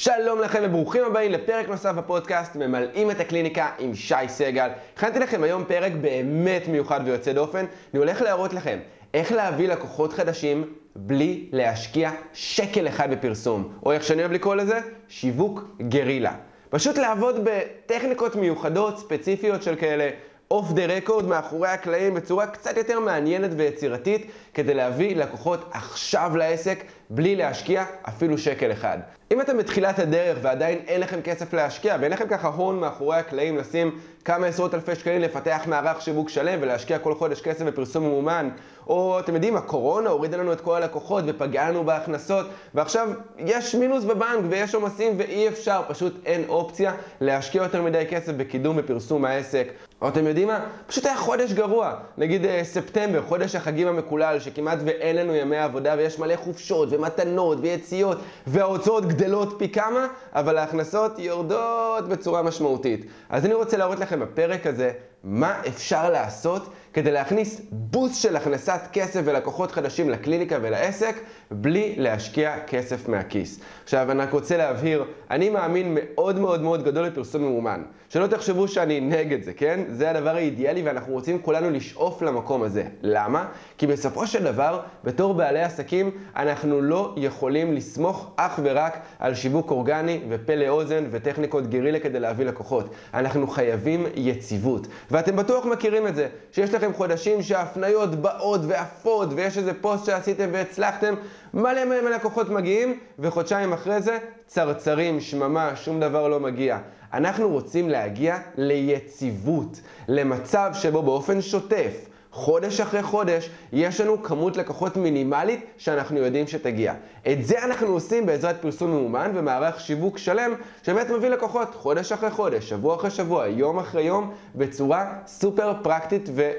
שלום 0.00 0.40
לכם 0.40 0.62
וברוכים 0.64 1.04
הבאים 1.04 1.32
לפרק 1.32 1.68
נוסף 1.68 1.92
בפודקאסט 1.94 2.56
ממלאים 2.56 3.10
את 3.10 3.20
הקליניקה 3.20 3.70
עם 3.78 3.94
שי 3.94 4.14
סגל. 4.28 4.68
הכנתי 4.96 5.18
לכם 5.18 5.42
היום 5.42 5.64
פרק 5.64 5.92
באמת 6.00 6.68
מיוחד 6.68 7.00
ויוצא 7.04 7.32
דופן. 7.32 7.64
אני 7.94 7.98
הולך 7.98 8.22
להראות 8.22 8.52
לכם 8.52 8.78
איך 9.14 9.32
להביא 9.32 9.68
לקוחות 9.68 10.12
חדשים 10.12 10.74
בלי 10.96 11.48
להשקיע 11.52 12.10
שקל 12.32 12.88
אחד 12.88 13.10
בפרסום, 13.10 13.72
או 13.86 13.92
איך 13.92 14.04
שאני 14.04 14.20
אוהב 14.20 14.32
לקרוא 14.32 14.54
לזה, 14.54 14.80
שיווק 15.08 15.64
גרילה. 15.88 16.34
פשוט 16.70 16.98
לעבוד 16.98 17.36
בטכניקות 17.44 18.36
מיוחדות, 18.36 18.98
ספציפיות 18.98 19.62
של 19.62 19.76
כאלה 19.76 20.10
אוף 20.50 20.72
דה 20.72 20.86
רקורד 20.86 21.24
מאחורי 21.24 21.68
הקלעים 21.68 22.14
בצורה 22.14 22.46
קצת 22.46 22.76
יותר 22.76 23.00
מעניינת 23.00 23.50
ויצירתית 23.56 24.30
כדי 24.54 24.74
להביא 24.74 25.16
לקוחות 25.16 25.68
עכשיו 25.70 26.36
לעסק 26.36 26.84
בלי 27.10 27.36
להשקיע 27.36 27.84
אפילו 28.08 28.38
שקל 28.38 28.72
אחד. 28.72 28.98
אם 29.32 29.40
אתם 29.40 29.58
בתחילת 29.58 29.98
הדרך 29.98 30.38
ועדיין 30.42 30.78
אין 30.86 31.00
לכם 31.00 31.22
כסף 31.22 31.52
להשקיע 31.52 31.96
ואין 32.00 32.12
לכם 32.12 32.28
ככה 32.28 32.48
הון 32.48 32.80
מאחורי 32.80 33.16
הקלעים 33.16 33.58
לשים 33.58 33.98
כמה 34.24 34.46
עשרות 34.46 34.74
אלפי 34.74 34.94
שקלים 34.94 35.20
לפתח 35.20 35.62
מערך 35.66 36.02
שיווק 36.02 36.28
שלם 36.28 36.58
ולהשקיע 36.62 36.98
כל 36.98 37.14
חודש 37.14 37.40
כסף 37.40 37.64
בפרסום 37.64 38.04
ממומן, 38.04 38.48
או 38.86 39.18
אתם 39.20 39.34
יודעים, 39.34 39.56
הקורונה 39.56 40.10
הורידה 40.10 40.36
לנו 40.36 40.52
את 40.52 40.60
כל 40.60 40.74
הלקוחות 40.76 41.24
ופגעה 41.26 41.70
לנו 41.70 41.84
בהכנסות 41.84 42.46
ועכשיו 42.74 43.08
יש 43.38 43.74
מינוס 43.74 44.04
בבנק 44.04 44.44
ויש 44.48 44.74
עומסים 44.74 45.12
ואי 45.18 45.48
אפשר, 45.48 45.82
פשוט 45.88 46.14
אין 46.26 46.44
אופציה 46.48 46.92
להשקיע 47.20 47.62
יותר 47.62 47.82
מדי 47.82 48.04
כסף 48.10 48.32
בקידום 48.32 48.76
ופרסום 48.78 49.24
העסק. 49.24 49.68
או 50.02 50.08
אתם 50.08 50.26
יודעים 50.26 50.48
מה? 50.48 50.66
פשוט 50.86 51.06
היה 51.06 51.16
חודש 51.16 51.52
גרוע. 51.52 51.94
נגיד 52.18 52.44
אה, 52.44 52.60
ספטמבר, 52.64 53.22
חודש 53.22 53.54
החגים 53.54 53.88
המקולל, 53.88 54.36
שכמעט 54.40 54.78
ואין 54.84 55.16
לנו 55.16 55.34
ימי 55.34 55.58
עבודה 55.58 55.94
ויש 55.98 56.18
מלא 56.18 56.36
חופשות 56.36 56.88
ומתנות 56.98 57.58
ויציאות 57.60 58.18
וההוצאות 58.46 59.06
גדלות 59.06 59.54
פי 59.58 59.68
כמה, 59.68 60.06
אבל 60.32 60.58
ההכנסות 60.58 61.18
יורדות 61.18 62.08
בצורה 62.08 62.42
משמעותית. 62.42 63.06
אז 63.28 63.44
אני 63.44 63.54
רוצה 63.54 63.76
להראות 63.76 63.98
לכם 63.98 64.20
בפרק 64.20 64.66
הזה 64.66 64.90
מה 65.24 65.60
אפשר 65.68 66.10
לעשות 66.10 66.68
כדי 66.92 67.10
להכניס 67.10 67.60
בוסט 67.70 68.22
של 68.22 68.36
הכנסת 68.36 68.80
כסף 68.92 69.20
ולקוחות 69.24 69.72
חדשים 69.72 70.10
לקליניקה 70.10 70.58
ולעסק 70.62 71.14
בלי 71.50 71.94
להשקיע 71.96 72.54
כסף 72.66 73.08
מהכיס. 73.08 73.60
עכשיו, 73.84 74.10
אני 74.10 74.22
רק 74.22 74.32
רוצה 74.32 74.56
להבהיר, 74.56 75.04
אני 75.30 75.50
מאמין 75.50 75.96
מאוד 76.00 76.38
מאוד 76.38 76.62
מאוד 76.62 76.84
גדול 76.84 77.06
לפרסום 77.06 77.42
ממומן. 77.42 77.82
שלא 78.08 78.26
תחשבו 78.26 78.68
שאני 78.68 79.00
נגד 79.00 79.42
זה, 79.42 79.52
כן? 79.52 79.80
זה 79.88 80.10
הדבר 80.10 80.36
האידיאלי 80.36 80.82
ואנחנו 80.82 81.12
רוצים 81.12 81.42
כולנו 81.42 81.70
לשאוף 81.70 82.22
למקום 82.22 82.62
הזה. 82.62 82.84
למה? 83.02 83.46
כי 83.78 83.86
בסופו 83.86 84.26
של 84.26 84.44
דבר, 84.44 84.80
בתור 85.04 85.34
בעלי 85.34 85.62
עסקים, 85.62 86.10
אנחנו 86.36 86.82
לא 86.82 87.14
יכולים 87.16 87.74
לסמוך 87.74 88.30
אך 88.36 88.60
ורק 88.62 88.98
על 89.18 89.34
שיווק 89.34 89.70
אורגני 89.70 90.20
ופה 90.28 90.54
לאוזן 90.54 91.04
וטכניקות 91.10 91.66
גרילה 91.66 91.98
כדי 92.00 92.20
להביא 92.20 92.46
לקוחות. 92.46 92.90
אנחנו 93.14 93.46
חייבים 93.46 94.06
יציבות. 94.14 94.86
ואתם 95.10 95.36
בטוח 95.36 95.66
מכירים 95.66 96.06
את 96.06 96.14
זה, 96.14 96.28
שיש 96.52 96.74
לכם 96.74 96.92
חודשים 96.94 97.42
שההפניות 97.42 98.14
באות 98.14 98.60
ועפות 98.68 99.28
ויש 99.36 99.58
איזה 99.58 99.74
פוסט 99.74 100.06
שעשיתם 100.06 100.48
והצלחתם, 100.52 101.14
מלא 101.54 101.84
מלא 101.84 102.10
לקוחות 102.10 102.50
מגיעים, 102.50 102.98
וחודשיים 103.18 103.72
אחרי 103.72 104.02
זה, 104.02 104.18
צרצרים, 104.46 105.20
שממה, 105.20 105.76
שום 105.76 106.00
דבר 106.00 106.28
לא 106.28 106.40
מגיע. 106.40 106.78
אנחנו 107.12 107.48
רוצים 107.48 107.88
להגיע 107.88 108.38
ליציבות, 108.56 109.80
למצב 110.08 110.70
שבו 110.74 111.02
באופן 111.02 111.40
שוטף, 111.40 112.08
חודש 112.30 112.80
אחרי 112.80 113.02
חודש, 113.02 113.50
יש 113.72 114.00
לנו 114.00 114.22
כמות 114.22 114.56
לקוחות 114.56 114.96
מינימלית 114.96 115.64
שאנחנו 115.78 116.18
יודעים 116.18 116.46
שתגיע. 116.46 116.94
את 117.32 117.46
זה 117.46 117.64
אנחנו 117.64 117.86
עושים 117.86 118.26
בעזרת 118.26 118.62
פרסום 118.62 118.90
ממומן 118.90 119.30
ומערך 119.34 119.80
שיווק 119.80 120.18
שלם, 120.18 120.54
שבאמת 120.82 121.10
מביא 121.10 121.28
לקוחות 121.28 121.74
חודש 121.74 122.12
אחרי 122.12 122.30
חודש, 122.30 122.68
שבוע 122.68 122.96
אחרי 122.96 123.10
שבוע, 123.10 123.46
יום 123.46 123.78
אחרי 123.78 124.02
יום, 124.02 124.32
בצורה 124.54 125.12
סופר 125.26 125.72
פרקטית 125.82 126.28
ו... 126.34 126.50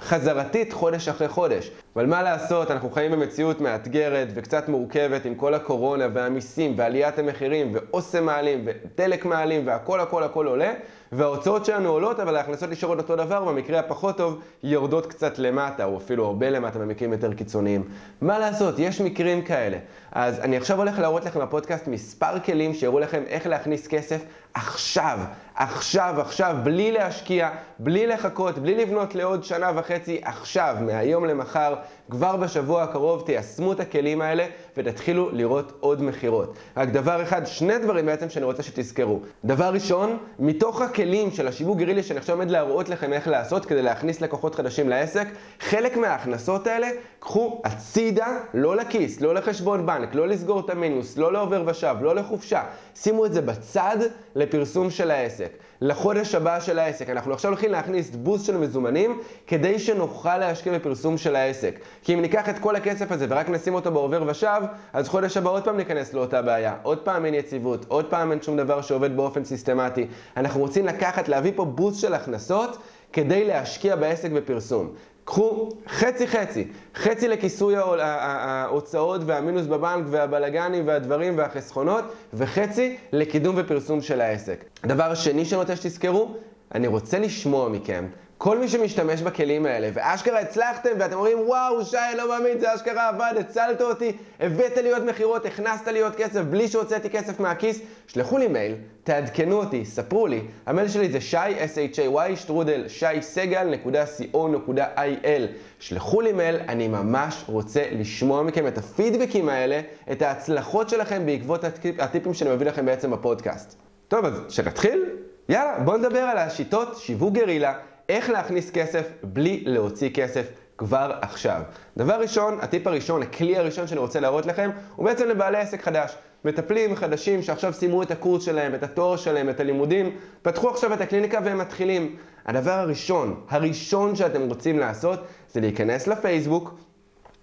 חזרתית 0.00 0.72
חודש 0.72 1.08
אחרי 1.08 1.28
חודש. 1.28 1.70
אבל 1.96 2.06
מה 2.06 2.22
לעשות, 2.22 2.70
אנחנו 2.70 2.90
חיים 2.90 3.12
במציאות 3.12 3.60
מאתגרת 3.60 4.28
וקצת 4.34 4.68
מורכבת 4.68 5.24
עם 5.24 5.34
כל 5.34 5.54
הקורונה 5.54 6.06
והמיסים 6.12 6.74
ועליית 6.76 7.18
המחירים 7.18 7.72
ואוסם 7.74 8.24
מעלים 8.24 8.66
ודלק 8.66 9.24
מעלים 9.24 9.66
והכל 9.66 10.00
הכל 10.00 10.22
הכל 10.22 10.46
עולה 10.46 10.72
וההוצאות 11.12 11.64
שלנו 11.64 11.88
עולות 11.88 12.20
אבל 12.20 12.36
ההכנסות 12.36 12.70
נשארות 12.70 12.98
אותו 12.98 13.16
דבר, 13.16 13.44
במקרה 13.44 13.78
הפחות 13.78 14.16
טוב 14.16 14.40
יורדות 14.62 15.06
קצת 15.06 15.38
למטה 15.38 15.84
או 15.84 15.96
אפילו 15.96 16.26
הרבה 16.26 16.50
למטה 16.50 16.78
במקרים 16.78 17.12
יותר 17.12 17.34
קיצוניים. 17.34 17.84
מה 18.20 18.38
לעשות, 18.38 18.74
יש 18.78 19.00
מקרים 19.00 19.42
כאלה. 19.42 19.78
אז 20.12 20.40
אני 20.40 20.56
עכשיו 20.56 20.78
הולך 20.78 20.98
להראות 20.98 21.24
לכם 21.24 21.40
בפודקאסט 21.40 21.88
מספר 21.88 22.40
כלים 22.44 22.74
שיראו 22.74 22.98
לכם 22.98 23.22
איך 23.26 23.46
להכניס 23.46 23.86
כסף 23.86 24.20
עכשיו, 24.54 25.18
עכשיו, 25.54 26.14
עכשיו, 26.20 26.56
בלי 26.62 26.92
להשקיע, 26.92 27.50
בלי 27.78 28.06
לחכות, 28.06 28.58
בלי 28.58 28.74
לבנות 28.74 29.14
לעוד 29.14 29.44
שנה 29.44 29.70
וחצי, 29.74 30.20
עכשיו, 30.24 30.76
מהיום 30.80 31.24
למחר, 31.24 31.74
כבר 32.10 32.36
בשבוע 32.36 32.82
הקרוב 32.82 33.22
תיישמו 33.26 33.72
את 33.72 33.80
הכלים 33.80 34.20
האלה 34.20 34.46
ותתחילו 34.76 35.30
לראות 35.32 35.72
עוד 35.80 36.02
מכירות. 36.02 36.58
רק 36.76 36.88
דבר 36.88 37.22
אחד, 37.22 37.46
שני 37.46 37.78
דברים 37.78 38.06
בעצם 38.06 38.30
שאני 38.30 38.44
רוצה 38.44 38.62
שתזכרו. 38.62 39.20
דבר 39.44 39.72
ראשון, 39.72 40.16
מתוך 40.38 40.82
הכלים 40.82 41.30
של 41.30 41.48
השיווק 41.48 41.78
גרילי 41.78 42.02
שאני 42.02 42.18
עכשיו 42.18 42.36
עומד 42.36 42.50
להראות 42.50 42.88
לכם 42.88 43.12
איך 43.12 43.28
לעשות 43.28 43.66
כדי 43.66 43.82
להכניס 43.82 44.20
לקוחות 44.20 44.54
חדשים 44.54 44.88
לעסק, 44.88 45.26
חלק 45.60 45.96
מההכנסות 45.96 46.66
האלה, 46.66 46.88
קחו 47.20 47.60
הצידה, 47.64 48.38
לא 48.54 48.76
לכיס, 48.76 49.20
לא 49.20 49.34
לחשבון 49.34 49.86
בנק, 49.86 50.14
לא 50.14 50.28
לסגור 50.28 50.60
את 50.60 50.70
המינוס, 50.70 51.16
לא 51.16 51.32
לעובר 51.32 51.64
ושב, 51.66 51.96
לא 52.00 52.14
לחופשה. 52.14 52.62
שימו 52.94 53.26
את 53.26 53.32
זה 53.32 53.40
בצד 53.40 53.96
לפרסום 54.34 54.90
של 54.90 55.10
העסק. 55.10 55.52
לחודש 55.80 56.34
הבא 56.34 56.60
של 56.60 56.78
העסק. 56.78 57.10
אנחנו 57.10 57.32
עכשיו 57.32 57.50
הולכים 57.50 57.70
להכניס 57.70 58.10
בוסט 58.10 58.46
של 58.46 58.56
מזומנים 58.56 59.20
כדי 59.46 59.78
שנוכל 59.78 60.38
להשקיע 60.38 60.72
בפרסום 60.72 61.18
של 61.18 61.36
העסק. 61.36 61.78
כי 62.02 62.14
אם 62.14 62.20
ניקח 62.20 62.48
את 62.48 62.58
כל 62.58 62.76
הכסף 62.76 63.12
הזה 63.12 63.26
ורק 63.28 63.48
נשים 63.48 63.74
אותו 63.74 63.90
בעובר 63.90 64.22
ושב, 64.26 64.62
אז 64.92 65.08
חודש 65.08 65.36
הבא 65.36 65.50
עוד 65.50 65.64
פעם 65.64 65.76
ניכנס 65.76 66.14
לאותה 66.14 66.42
בעיה. 66.42 66.76
עוד 66.82 66.98
פעם 66.98 67.24
אין 67.24 67.34
יציבות, 67.34 67.84
עוד 67.88 68.10
פעם 68.10 68.32
אין 68.32 68.42
שום 68.42 68.56
דבר 68.56 68.82
שעובד 68.82 69.16
באופן 69.16 69.44
סיסטמטי. 69.44 70.06
אנחנו 70.36 70.60
רוצים 70.60 70.86
לקחת, 70.86 71.28
להביא 71.28 71.52
פה 71.56 71.64
בוסט 71.64 72.00
של 72.00 72.14
הכנסות 72.14 72.78
כדי 73.12 73.44
להשקיע 73.44 73.96
בעסק 73.96 74.30
בפרסום. 74.30 74.92
קחו 75.30 75.68
חצי 75.88 76.26
חצי, 76.26 76.64
חצי 76.94 77.28
לכיסוי 77.28 77.74
ההוצאות 77.76 79.20
והמינוס 79.26 79.66
בבנק 79.66 80.04
והבלגנים 80.10 80.86
והדברים 80.86 81.38
והחסכונות, 81.38 82.04
וחצי 82.34 82.96
לקידום 83.12 83.54
ופרסום 83.58 84.00
של 84.00 84.20
העסק. 84.20 84.64
הדבר 84.84 85.04
השני 85.04 85.44
שאני 85.44 85.60
רוצה 85.60 85.76
שתזכרו, 85.76 86.34
אני 86.74 86.86
רוצה 86.86 87.18
לשמוע 87.18 87.68
מכם 87.68 88.06
כל 88.42 88.58
מי 88.58 88.68
שמשתמש 88.68 89.22
בכלים 89.22 89.66
האלה, 89.66 89.88
ואשכרה 89.94 90.40
הצלחתם, 90.40 90.90
ואתם 90.98 91.14
אומרים, 91.14 91.38
וואו, 91.40 91.84
שי, 91.84 91.96
לא 92.16 92.28
מאמין, 92.28 92.60
זה 92.60 92.74
אשכרה 92.74 93.08
עבד, 93.08 93.34
הצלת 93.40 93.80
אותי, 93.80 94.12
הבאת 94.40 94.76
לי 94.76 94.90
עוד 94.92 95.04
מכירות, 95.04 95.46
הכנסת 95.46 95.88
לי 95.88 96.00
עוד 96.00 96.16
כסף, 96.16 96.40
בלי 96.40 96.68
שהוצאתי 96.68 97.10
כסף 97.10 97.40
מהכיס, 97.40 97.80
שלחו 98.06 98.38
לי 98.38 98.48
מייל, 98.48 98.74
תעדכנו 99.04 99.56
אותי, 99.56 99.84
ספרו 99.84 100.26
לי. 100.26 100.40
המייל 100.66 100.88
שלי 100.88 101.10
זה 101.10 101.20
שי, 101.20 101.36
s-h-a-y, 101.36 102.36
שטרודל, 102.36 102.88
שי 102.88 103.06
סגל, 103.20 103.64
נקודה 103.64 104.04
co.il. 104.04 105.42
שלחו 105.78 106.20
לי 106.20 106.32
מייל, 106.32 106.56
אני 106.68 106.88
ממש 106.88 107.44
רוצה 107.48 107.82
לשמוע 107.92 108.42
מכם 108.42 108.66
את 108.66 108.78
הפידבקים 108.78 109.48
האלה, 109.48 109.80
את 110.12 110.22
ההצלחות 110.22 110.88
שלכם 110.88 111.26
בעקבות 111.26 111.64
הטיפ, 111.64 112.00
הטיפים 112.00 112.34
שאני 112.34 112.50
מביא 112.50 112.66
לכם 112.66 112.86
בעצם 112.86 113.10
בפודקאסט. 113.10 113.76
טוב, 114.08 114.24
אז 114.24 114.42
שנתחיל? 114.48 115.04
יאללה, 115.48 115.78
בואו 115.78 115.96
נדבר 115.96 116.18
על 116.18 116.38
השיטות 116.38 116.96
שיווק 116.96 117.34
גרילה. 117.34 117.89
איך 118.10 118.30
להכניס 118.30 118.70
כסף 118.70 119.08
בלי 119.22 119.62
להוציא 119.66 120.10
כסף 120.14 120.46
כבר 120.78 121.12
עכשיו. 121.22 121.62
דבר 121.96 122.14
ראשון, 122.14 122.58
הטיפ 122.60 122.86
הראשון, 122.86 123.22
הכלי 123.22 123.56
הראשון 123.56 123.86
שאני 123.86 124.00
רוצה 124.00 124.20
להראות 124.20 124.46
לכם, 124.46 124.70
הוא 124.96 125.06
בעצם 125.06 125.28
לבעלי 125.28 125.58
עסק 125.58 125.82
חדש. 125.82 126.16
מטפלים 126.44 126.96
חדשים 126.96 127.42
שעכשיו 127.42 127.72
סיימו 127.72 128.02
את 128.02 128.10
הקורס 128.10 128.44
שלהם, 128.44 128.74
את 128.74 128.82
התואר 128.82 129.16
שלהם, 129.16 129.50
את 129.50 129.60
הלימודים, 129.60 130.16
פתחו 130.42 130.70
עכשיו 130.70 130.94
את 130.94 131.00
הקליניקה 131.00 131.38
והם 131.44 131.58
מתחילים. 131.58 132.16
הדבר 132.46 132.72
הראשון, 132.72 133.40
הראשון 133.48 134.16
שאתם 134.16 134.48
רוצים 134.48 134.78
לעשות, 134.78 135.20
זה 135.52 135.60
להיכנס 135.60 136.06
לפייסבוק, 136.06 136.78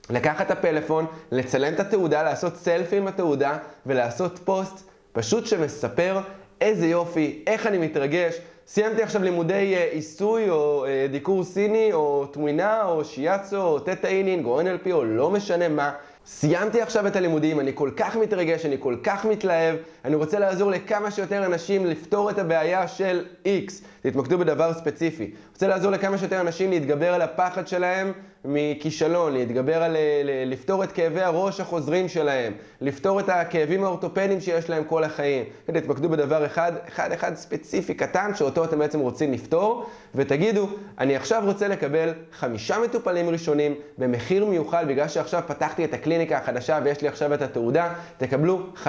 לקחת 0.10 0.46
את 0.46 0.52
הפלאפון, 0.52 1.06
לצלם 1.32 1.74
את 1.74 1.80
התעודה, 1.80 2.24
לעשות 2.24 2.56
סלפי 2.56 2.98
עם 2.98 3.08
התעודה 3.08 3.58
ולעשות 3.86 4.40
פוסט 4.44 4.90
פשוט 5.12 5.46
שמספר 5.46 6.20
איזה 6.62 6.88
יופי, 6.88 7.44
איך 7.48 7.68
אני 7.68 7.78
מתרגש, 7.78 8.38
סיימתי 8.70 9.04
עכשיו 9.04 9.24
לימודי 9.24 9.76
אה, 9.76 9.84
עיסוי 9.92 10.50
או 10.50 10.86
אה, 10.86 11.08
דיקור 11.12 11.44
סיני 11.44 11.94
או 11.94 12.26
טווינה 12.26 12.86
או 12.86 13.06
שיאצו 13.06 13.62
או 13.62 13.80
Theta 13.80 14.08
Healing 14.08 14.46
או 14.46 14.62
NLP 14.62 14.92
או 14.92 15.06
לא 15.06 15.32
משנה 15.32 15.70
מה. 15.70 15.92
סיימתי 16.26 16.82
עכשיו 16.82 17.08
את 17.08 17.16
הלימודים, 17.16 17.60
אני 17.60 17.72
כל 17.76 17.92
כך 17.98 18.16
מתרגש, 18.16 18.66
אני 18.66 18.76
כל 18.80 18.96
כך 19.04 19.26
מתלהב, 19.26 19.76
אני 20.06 20.16
רוצה 20.16 20.40
לעזור 20.40 20.72
לכמה 20.72 21.12
שיותר 21.12 21.46
אנשים 21.46 21.86
לפתור 21.86 22.30
את 22.30 22.40
הבעיה 22.40 22.88
של 22.88 23.26
X. 23.46 23.72
תתמקדו 24.10 24.38
בדבר 24.38 24.74
ספציפי. 24.74 25.32
רוצה 25.54 25.68
לעזור 25.68 25.92
לכמה 25.92 26.18
שיותר 26.18 26.42
אנשים 26.42 26.70
להתגבר 26.70 27.14
על 27.14 27.22
הפחד 27.22 27.68
שלהם 27.68 28.12
מכישלון, 28.46 29.34
להתגבר 29.34 29.84
על, 29.84 29.98
לפתור 30.46 30.84
את 30.84 30.92
כאבי 30.92 31.22
הראש 31.22 31.60
החוזרים 31.60 32.10
שלהם, 32.10 32.54
לפתור 32.82 33.20
את 33.20 33.30
הכאבים 33.30 33.84
האורתופדיים 33.84 34.42
שיש 34.42 34.70
להם 34.70 34.84
כל 34.84 35.04
החיים. 35.04 35.46
תתמקדו 35.66 36.10
בדבר 36.10 36.46
אחד, 36.46 36.72
אחד 36.88 37.12
אחד 37.12 37.36
ספציפי 37.36 37.94
קטן, 37.94 38.32
שאותו 38.36 38.64
אתם 38.64 38.80
בעצם 38.80 39.00
רוצים 39.00 39.34
לפתור, 39.34 39.86
ותגידו, 40.16 40.70
אני 41.00 41.16
עכשיו 41.16 41.44
רוצה 41.46 41.68
לקבל 41.68 42.10
חמישה 42.32 42.80
מטופלים 42.84 43.30
ראשונים 43.30 43.76
במחיר 43.98 44.46
מיוחד, 44.46 44.86
בגלל 44.88 45.08
שעכשיו 45.08 45.42
פתחתי 45.48 45.86
את 45.86 45.94
הקליניקה 45.94 46.38
החדשה 46.38 46.80
ויש 46.84 47.02
לי 47.02 47.08
עכשיו 47.08 47.34
את 47.34 47.42
התעודה, 47.42 47.94
תקבלו 48.18 48.62
50% 48.84 48.88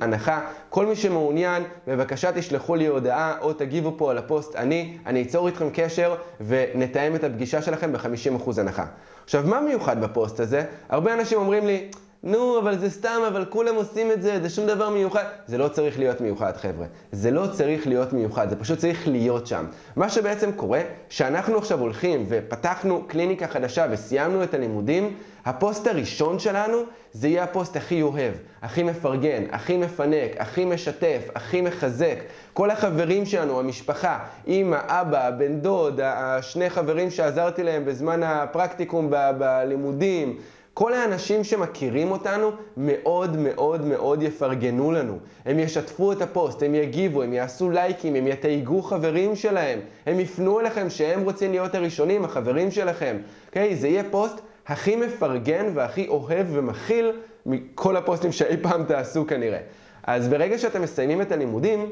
הנחה. 0.00 0.40
כל 0.70 0.86
מי 0.86 0.96
שמעוניין, 0.96 1.62
בבקשה 1.86 2.32
תשלחו 2.32 2.74
לי 2.74 2.86
הודעה 2.86 3.34
או 3.40 3.52
תגיבו 3.52 3.94
פה 3.96 4.03
על 4.10 4.18
הפוסט 4.18 4.56
אני, 4.56 4.96
אני 5.06 5.22
אצור 5.22 5.46
איתכם 5.46 5.68
קשר 5.72 6.14
ונתאם 6.40 7.14
את 7.14 7.24
הפגישה 7.24 7.62
שלכם 7.62 7.92
ב-50% 7.92 8.60
הנחה. 8.60 8.86
עכשיו, 9.24 9.44
מה 9.46 9.60
מיוחד 9.60 10.00
בפוסט 10.00 10.40
הזה? 10.40 10.64
הרבה 10.88 11.14
אנשים 11.14 11.38
אומרים 11.38 11.66
לי, 11.66 11.88
נו, 12.26 12.58
אבל 12.58 12.78
זה 12.78 12.90
סתם, 12.90 13.20
אבל 13.28 13.44
כולם 13.44 13.74
עושים 13.74 14.12
את 14.12 14.22
זה, 14.22 14.40
זה 14.42 14.50
שום 14.50 14.66
דבר 14.66 14.90
מיוחד. 14.90 15.24
זה 15.46 15.58
לא 15.58 15.68
צריך 15.68 15.98
להיות 15.98 16.20
מיוחד, 16.20 16.56
חבר'ה. 16.56 16.86
זה 17.12 17.30
לא 17.30 17.46
צריך 17.52 17.86
להיות 17.86 18.12
מיוחד, 18.12 18.50
זה 18.50 18.56
פשוט 18.56 18.78
צריך 18.78 19.08
להיות 19.08 19.46
שם. 19.46 19.64
מה 19.96 20.08
שבעצם 20.08 20.52
קורה, 20.52 20.80
שאנחנו 21.08 21.58
עכשיו 21.58 21.80
הולכים 21.80 22.26
ופתחנו 22.28 23.04
קליניקה 23.06 23.48
חדשה 23.48 23.86
וסיימנו 23.90 24.42
את 24.42 24.54
הלימודים, 24.54 25.14
הפוסט 25.44 25.86
הראשון 25.86 26.38
שלנו 26.38 26.78
זה 27.12 27.28
יהיה 27.28 27.44
הפוסט 27.44 27.76
הכי 27.76 28.02
אוהב, 28.02 28.34
הכי 28.62 28.82
מפרגן, 28.82 29.42
הכי 29.50 29.76
מפנק, 29.76 30.30
הכי 30.38 30.64
משתף, 30.64 31.28
הכי 31.34 31.60
מחזק. 31.60 32.18
כל 32.52 32.70
החברים 32.70 33.26
שלנו, 33.26 33.58
המשפחה, 33.60 34.18
אימא, 34.46 34.78
אבא, 34.86 35.30
בן 35.30 35.60
דוד, 35.60 36.00
השני 36.04 36.70
חברים 36.70 37.10
שעזרתי 37.10 37.62
להם 37.62 37.84
בזמן 37.84 38.22
הפרקטיקום 38.22 39.10
בלימודים, 39.10 40.38
כל 40.74 40.94
האנשים 40.94 41.44
שמכירים 41.44 42.10
אותנו 42.10 42.50
מאוד 42.76 43.36
מאוד 43.36 43.84
מאוד 43.84 44.22
יפרגנו 44.22 44.92
לנו. 44.92 45.18
הם 45.44 45.58
ישתפו 45.58 46.12
את 46.12 46.22
הפוסט, 46.22 46.62
הם 46.62 46.74
יגיבו, 46.74 47.22
הם 47.22 47.32
יעשו 47.32 47.70
לייקים, 47.70 48.14
הם 48.14 48.26
יתייגו 48.26 48.82
חברים 48.82 49.36
שלהם, 49.36 49.78
הם 50.06 50.20
יפנו 50.20 50.60
אליכם 50.60 50.90
שהם 50.90 51.24
רוצים 51.24 51.50
להיות 51.50 51.74
הראשונים, 51.74 52.24
החברים 52.24 52.70
שלכם. 52.70 53.16
אוקיי? 53.48 53.72
Okay? 53.72 53.74
זה 53.74 53.88
יהיה 53.88 54.02
פוסט 54.10 54.40
הכי 54.66 54.96
מפרגן 54.96 55.66
והכי 55.74 56.08
אוהב 56.08 56.46
ומכיל 56.50 57.12
מכל 57.46 57.96
הפוסטים 57.96 58.32
שאי 58.32 58.56
פעם 58.56 58.84
תעשו 58.84 59.26
כנראה. 59.26 59.58
אז 60.02 60.28
ברגע 60.28 60.58
שאתם 60.58 60.82
מסיימים 60.82 61.22
את 61.22 61.32
הלימודים, 61.32 61.90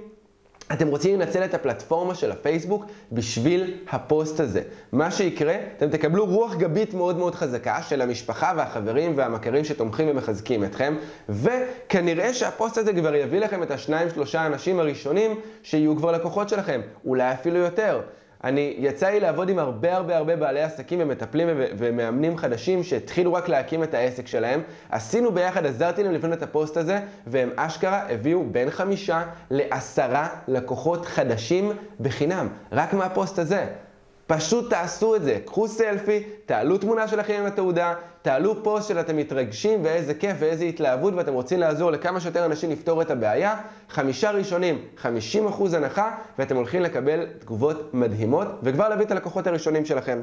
אתם 0.73 0.89
רוצים 0.89 1.21
לנצל 1.21 1.45
את 1.45 1.55
הפלטפורמה 1.55 2.15
של 2.15 2.31
הפייסבוק 2.33 2.85
בשביל 3.13 3.75
הפוסט 3.91 4.41
הזה. 4.41 4.63
מה 4.93 5.11
שיקרה, 5.11 5.57
אתם 5.77 5.89
תקבלו 5.89 6.27
רוח 6.27 6.55
גבית 6.55 6.95
מאוד 6.95 7.19
מאוד 7.19 7.35
חזקה 7.35 7.83
של 7.83 8.03
המשפחה 8.03 8.53
והחברים 8.57 9.13
והמכרים 9.17 9.65
שתומכים 9.65 10.09
ומחזקים 10.09 10.65
אתכם, 10.65 10.95
וכנראה 11.29 12.35
שהפוסט 12.35 12.79
הזה 12.79 12.93
כבר 12.93 13.15
יביא 13.15 13.41
לכם 13.41 13.63
את 13.63 13.71
השניים 13.71 14.11
שלושה 14.11 14.47
אנשים 14.47 14.81
הראשונים 14.81 15.41
שיהיו 15.63 15.97
כבר 15.97 16.13
לקוחות 16.13 16.49
שלכם, 16.49 16.81
אולי 17.05 17.33
אפילו 17.33 17.59
יותר. 17.59 18.01
אני, 18.45 18.75
יצא 18.79 19.09
לי 19.09 19.21
לעבוד 19.21 19.49
עם 19.49 19.59
הרבה 19.59 19.97
הרבה 19.97 20.17
הרבה 20.17 20.37
בעלי 20.37 20.63
עסקים 20.63 20.99
ומטפלים 21.03 21.49
ומאמנים 21.79 22.37
חדשים 22.37 22.83
שהתחילו 22.83 23.33
רק 23.33 23.49
להקים 23.49 23.83
את 23.83 23.95
העסק 23.95 24.27
שלהם. 24.27 24.63
עשינו 24.91 25.33
ביחד, 25.33 25.67
עזרתי 25.67 26.03
להם 26.03 26.13
לבנות 26.13 26.39
את 26.39 26.43
הפוסט 26.43 26.77
הזה, 26.77 27.01
והם 27.27 27.51
אשכרה 27.57 28.03
הביאו 28.11 28.45
בין 28.45 28.71
חמישה 28.71 29.23
לעשרה 29.51 30.29
לקוחות 30.49 31.07
חדשים 31.07 31.73
בחינם, 32.01 32.49
רק 32.73 32.93
מהפוסט 32.95 33.39
הזה. 33.39 33.67
פשוט 34.27 34.71
תעשו 34.71 35.17
את 35.17 35.23
זה. 35.23 35.39
קחו 35.45 35.69
סלפי, 35.69 36.23
תעלו 36.47 36.79
תמונה 36.79 37.09
שלכם 37.09 37.35
עם 37.39 37.47
התעודה, 37.47 37.95
תעלו 38.23 38.65
פוסט 38.65 38.89
של 38.89 39.01
אתם 39.01 39.17
מתרגשים 39.17 39.81
ואיזה 39.85 40.15
כיף 40.15 40.37
ואיזה 40.41 40.65
התלהבות 40.65 41.15
ואתם 41.15 41.33
רוצים 41.33 41.61
לעזור 41.61 41.91
לכמה 41.91 42.21
שיותר 42.21 42.45
אנשים 42.45 42.71
לפתור 42.71 43.03
את 43.03 43.11
הבעיה. 43.11 43.57
חמישה 43.89 44.31
ראשונים, 44.31 44.85
50% 45.03 45.07
הנחה, 45.77 46.15
ואתם 46.39 46.57
הולכים 46.57 46.83
לקבל 46.83 47.27
תגובות 47.39 47.95
מדהימות 47.95 48.47
וכבר 48.63 48.89
להביא 48.89 49.07
את 49.07 49.11
הלקוחות 49.11 49.47
הראשונים 49.47 49.85
שלכם. 49.85 50.21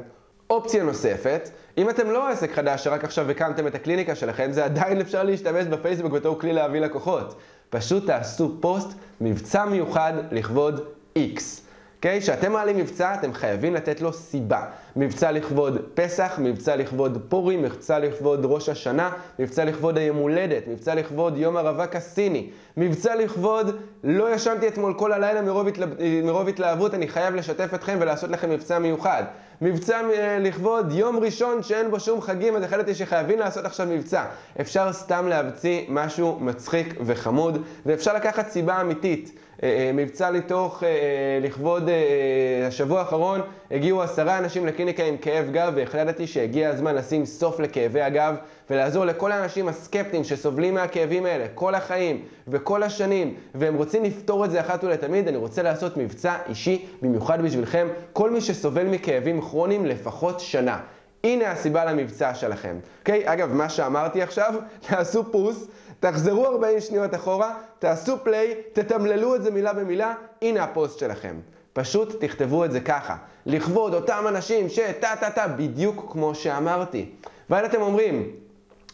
אופציה 0.50 0.82
נוספת, 0.82 1.50
אם 1.78 1.90
אתם 1.90 2.10
לא 2.10 2.28
עסק 2.28 2.52
חדש 2.52 2.84
שרק 2.84 3.04
עכשיו 3.04 3.30
הקמתם 3.30 3.66
את 3.66 3.74
הקליניקה 3.74 4.14
שלכם, 4.14 4.52
זה 4.52 4.64
עדיין 4.64 5.00
אפשר 5.00 5.22
להשתמש 5.22 5.66
בפייסבוק 5.66 6.12
בתור 6.12 6.38
כלי 6.40 6.52
להביא 6.52 6.80
לקוחות. 6.80 7.34
פשוט 7.70 8.06
תעשו 8.06 8.56
פוסט, 8.60 8.88
מבצע 9.20 9.64
מיוחד 9.64 10.12
לכבוד 10.30 10.86
X. 11.18 11.40
אוקיי? 12.00 12.18
Okay? 12.18 12.22
כשאתם 12.22 12.52
מעלים 12.52 12.76
מבצע, 12.76 13.14
אתם 13.14 13.32
חייבים 13.32 13.74
לתת 13.74 14.00
לו 14.00 14.12
סיבה. 14.12 14.64
מבצע 14.96 15.32
לכבוד 15.32 15.78
פסח, 15.94 16.38
מבצע 16.38 16.76
לכבוד 16.76 17.18
פורים, 17.28 17.62
מבצע 17.62 17.98
לכבוד 17.98 18.40
ראש 18.44 18.68
השנה, 18.68 19.10
מבצע 19.38 19.64
לכבוד 19.64 19.98
היום 19.98 20.16
הולדת, 20.16 20.68
מבצע 20.68 20.94
לכבוד 20.94 21.36
יום 21.36 21.56
הרווק 21.56 21.96
הסיני, 21.96 22.50
מבצע 22.76 23.14
לכבוד 23.14 23.76
לא 24.04 24.34
ישנתי 24.34 24.68
אתמול 24.68 24.94
כל 24.94 25.12
הלילה 25.12 25.42
מרוב, 25.42 25.68
התלה... 25.68 25.86
מרוב 26.24 26.48
התלהבות, 26.48 26.94
אני 26.94 27.08
חייב 27.08 27.34
לשתף 27.34 27.74
אתכם 27.74 27.98
ולעשות 28.00 28.30
לכם 28.30 28.50
מבצע 28.50 28.78
מיוחד. 28.78 29.24
מבצע 29.62 30.00
אה, 30.14 30.38
לכבוד 30.38 30.92
יום 30.92 31.18
ראשון 31.18 31.62
שאין 31.62 31.90
בו 31.90 32.00
שום 32.00 32.20
חגים, 32.20 32.56
אז 32.56 32.62
החלטתי 32.62 32.94
שחייבים 32.94 33.38
לעשות 33.38 33.64
עכשיו 33.64 33.86
מבצע. 33.86 34.24
אפשר 34.60 34.92
סתם 34.92 35.28
להמציא 35.28 35.82
משהו 35.88 36.38
מצחיק 36.40 36.94
וחמוד, 37.06 37.62
ואפשר 37.86 38.14
לקחת 38.14 38.48
סיבה 38.48 38.80
אמיתית. 38.80 39.38
אה, 39.62 39.68
אה, 39.68 39.90
מבצע 39.94 40.30
לתוך, 40.30 40.82
לכבוד 41.42 41.88
השבוע 42.68 42.98
האחרון, 43.00 43.40
הגיעו 43.70 44.02
עשרה 44.02 44.38
אנשים 44.38 44.66
לקליניקה 44.66 45.04
עם 45.04 45.16
כאב 45.16 45.50
גב, 45.52 45.72
והחלטתי 45.76 46.26
שהגיע 46.26 46.68
הזמן 46.68 46.94
לשים 46.94 47.26
סוף 47.26 47.60
לכאבי 47.60 48.02
הגב, 48.02 48.34
ולעזור 48.70 49.04
לכל 49.04 49.32
האנשים 49.32 49.68
הסקפטיים 49.68 50.24
שסובלים 50.24 50.74
מהכאבים 50.74 51.26
האלה 51.26 51.46
כל 51.54 51.74
החיים 51.74 52.24
וכל 52.48 52.82
השנים, 52.82 53.34
והם 53.54 53.74
רוצים 53.74 54.04
לפתור 54.04 54.44
את 54.44 54.50
זה 54.50 54.60
אחת 54.60 54.84
ולתמיד, 54.84 55.28
אני 55.28 55.36
רוצה 55.36 55.62
לעשות 55.62 55.96
מבצע 55.96 56.36
אישי 56.48 56.86
במיוחד 57.02 57.42
בשבילכם, 57.42 57.88
כל 58.12 58.30
מי 58.30 58.40
שסובל 58.40 58.86
מכאבים 58.86 59.40
כרוניים 59.40 59.86
לפחות 59.86 60.40
שנה. 60.40 60.78
הנה 61.24 61.50
הסיבה 61.50 61.84
למבצע 61.84 62.34
שלכם. 62.34 62.76
אוקיי? 63.00 63.28
Okay? 63.28 63.32
אגב, 63.32 63.52
מה 63.52 63.68
שאמרתי 63.68 64.22
עכשיו, 64.22 64.54
תעשו 64.88 65.32
פוס, 65.32 65.66
תחזרו 66.00 66.46
40 66.46 66.80
שניות 66.80 67.14
אחורה, 67.14 67.54
תעשו 67.78 68.16
פליי, 68.22 68.54
תתמללו 68.72 69.34
את 69.34 69.42
זה 69.42 69.50
מילה 69.50 69.72
במילה, 69.72 70.14
הנה 70.42 70.64
הפוסט 70.64 70.98
שלכם. 70.98 71.36
פשוט 71.72 72.24
תכתבו 72.24 72.64
את 72.64 72.72
זה 72.72 72.80
ככה, 72.80 73.16
לכבוד 73.46 73.94
אותם 73.94 74.24
אנשים 74.28 74.68
שטה 74.68 75.16
טה 75.20 75.30
טה, 75.30 75.48
בדיוק 75.48 76.12
כמו 76.12 76.34
שאמרתי. 76.34 77.10
ואז 77.50 77.64
אתם 77.64 77.82
אומרים, 77.82 78.30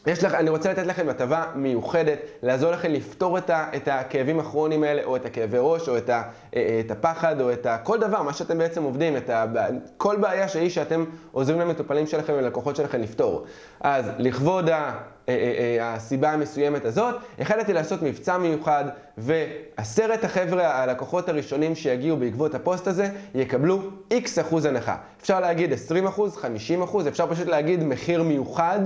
יש 0.07 0.25
לך, 0.25 0.35
אני 0.35 0.51
רוצה 0.51 0.71
לתת 0.71 0.87
לכם 0.87 1.09
הטבה 1.09 1.45
מיוחדת, 1.55 2.19
לעזור 2.43 2.71
לכם 2.71 2.93
לפתור 2.93 3.39
את, 3.39 3.51
ה, 3.51 3.67
את 3.77 3.89
הכאבים 3.89 4.41
הכרוניים 4.41 4.83
האלה, 4.83 5.05
או 5.05 5.17
את 5.17 5.25
הכאבי 5.25 5.57
ראש, 5.61 5.89
או 5.89 5.99
את, 5.99 6.11
ה, 6.11 6.23
אה, 6.57 6.81
את 6.87 6.91
הפחד, 6.91 7.41
או 7.41 7.53
את 7.53 7.67
ה, 7.67 7.79
כל 7.79 7.99
דבר, 7.99 8.23
מה 8.23 8.33
שאתם 8.33 8.59
בעצם 8.59 8.83
עובדים, 8.83 9.17
את 9.17 9.31
ה, 9.31 9.45
כל 9.97 10.17
בעיה 10.17 10.49
שהיא 10.49 10.71
שאתם 10.71 11.05
עוזרים 11.33 11.61
למטופלים 11.61 12.07
שלכם 12.07 12.33
וללקוחות 12.37 12.77
שלכם 12.77 13.01
לפתור. 13.01 13.45
אז 13.81 14.11
לכבוד 14.19 14.69
ה, 14.69 14.93
אה, 15.29 15.35
אה, 15.35 15.95
הסיבה 15.95 16.33
המסוימת 16.33 16.85
הזאת, 16.85 17.15
החלטתי 17.39 17.73
לעשות 17.73 18.03
מבצע 18.03 18.39
מיוחד, 18.39 18.85
ועשרת 19.19 20.25
החבר'ה, 20.25 20.83
הלקוחות 20.83 21.29
הראשונים 21.29 21.75
שיגיעו 21.75 22.17
בעקבות 22.17 22.55
הפוסט 22.55 22.87
הזה, 22.87 23.09
יקבלו 23.35 23.83
X 24.13 24.41
אחוז 24.41 24.65
הנחה. 24.65 24.97
אפשר 25.21 25.41
להגיד 25.41 25.73
20 25.73 26.07
אחוז, 26.07 26.37
50 26.37 26.83
אחוז, 26.83 27.09
אפשר 27.09 27.31
פשוט 27.31 27.47
להגיד 27.47 27.85
מחיר 27.85 28.23
מיוחד. 28.23 28.81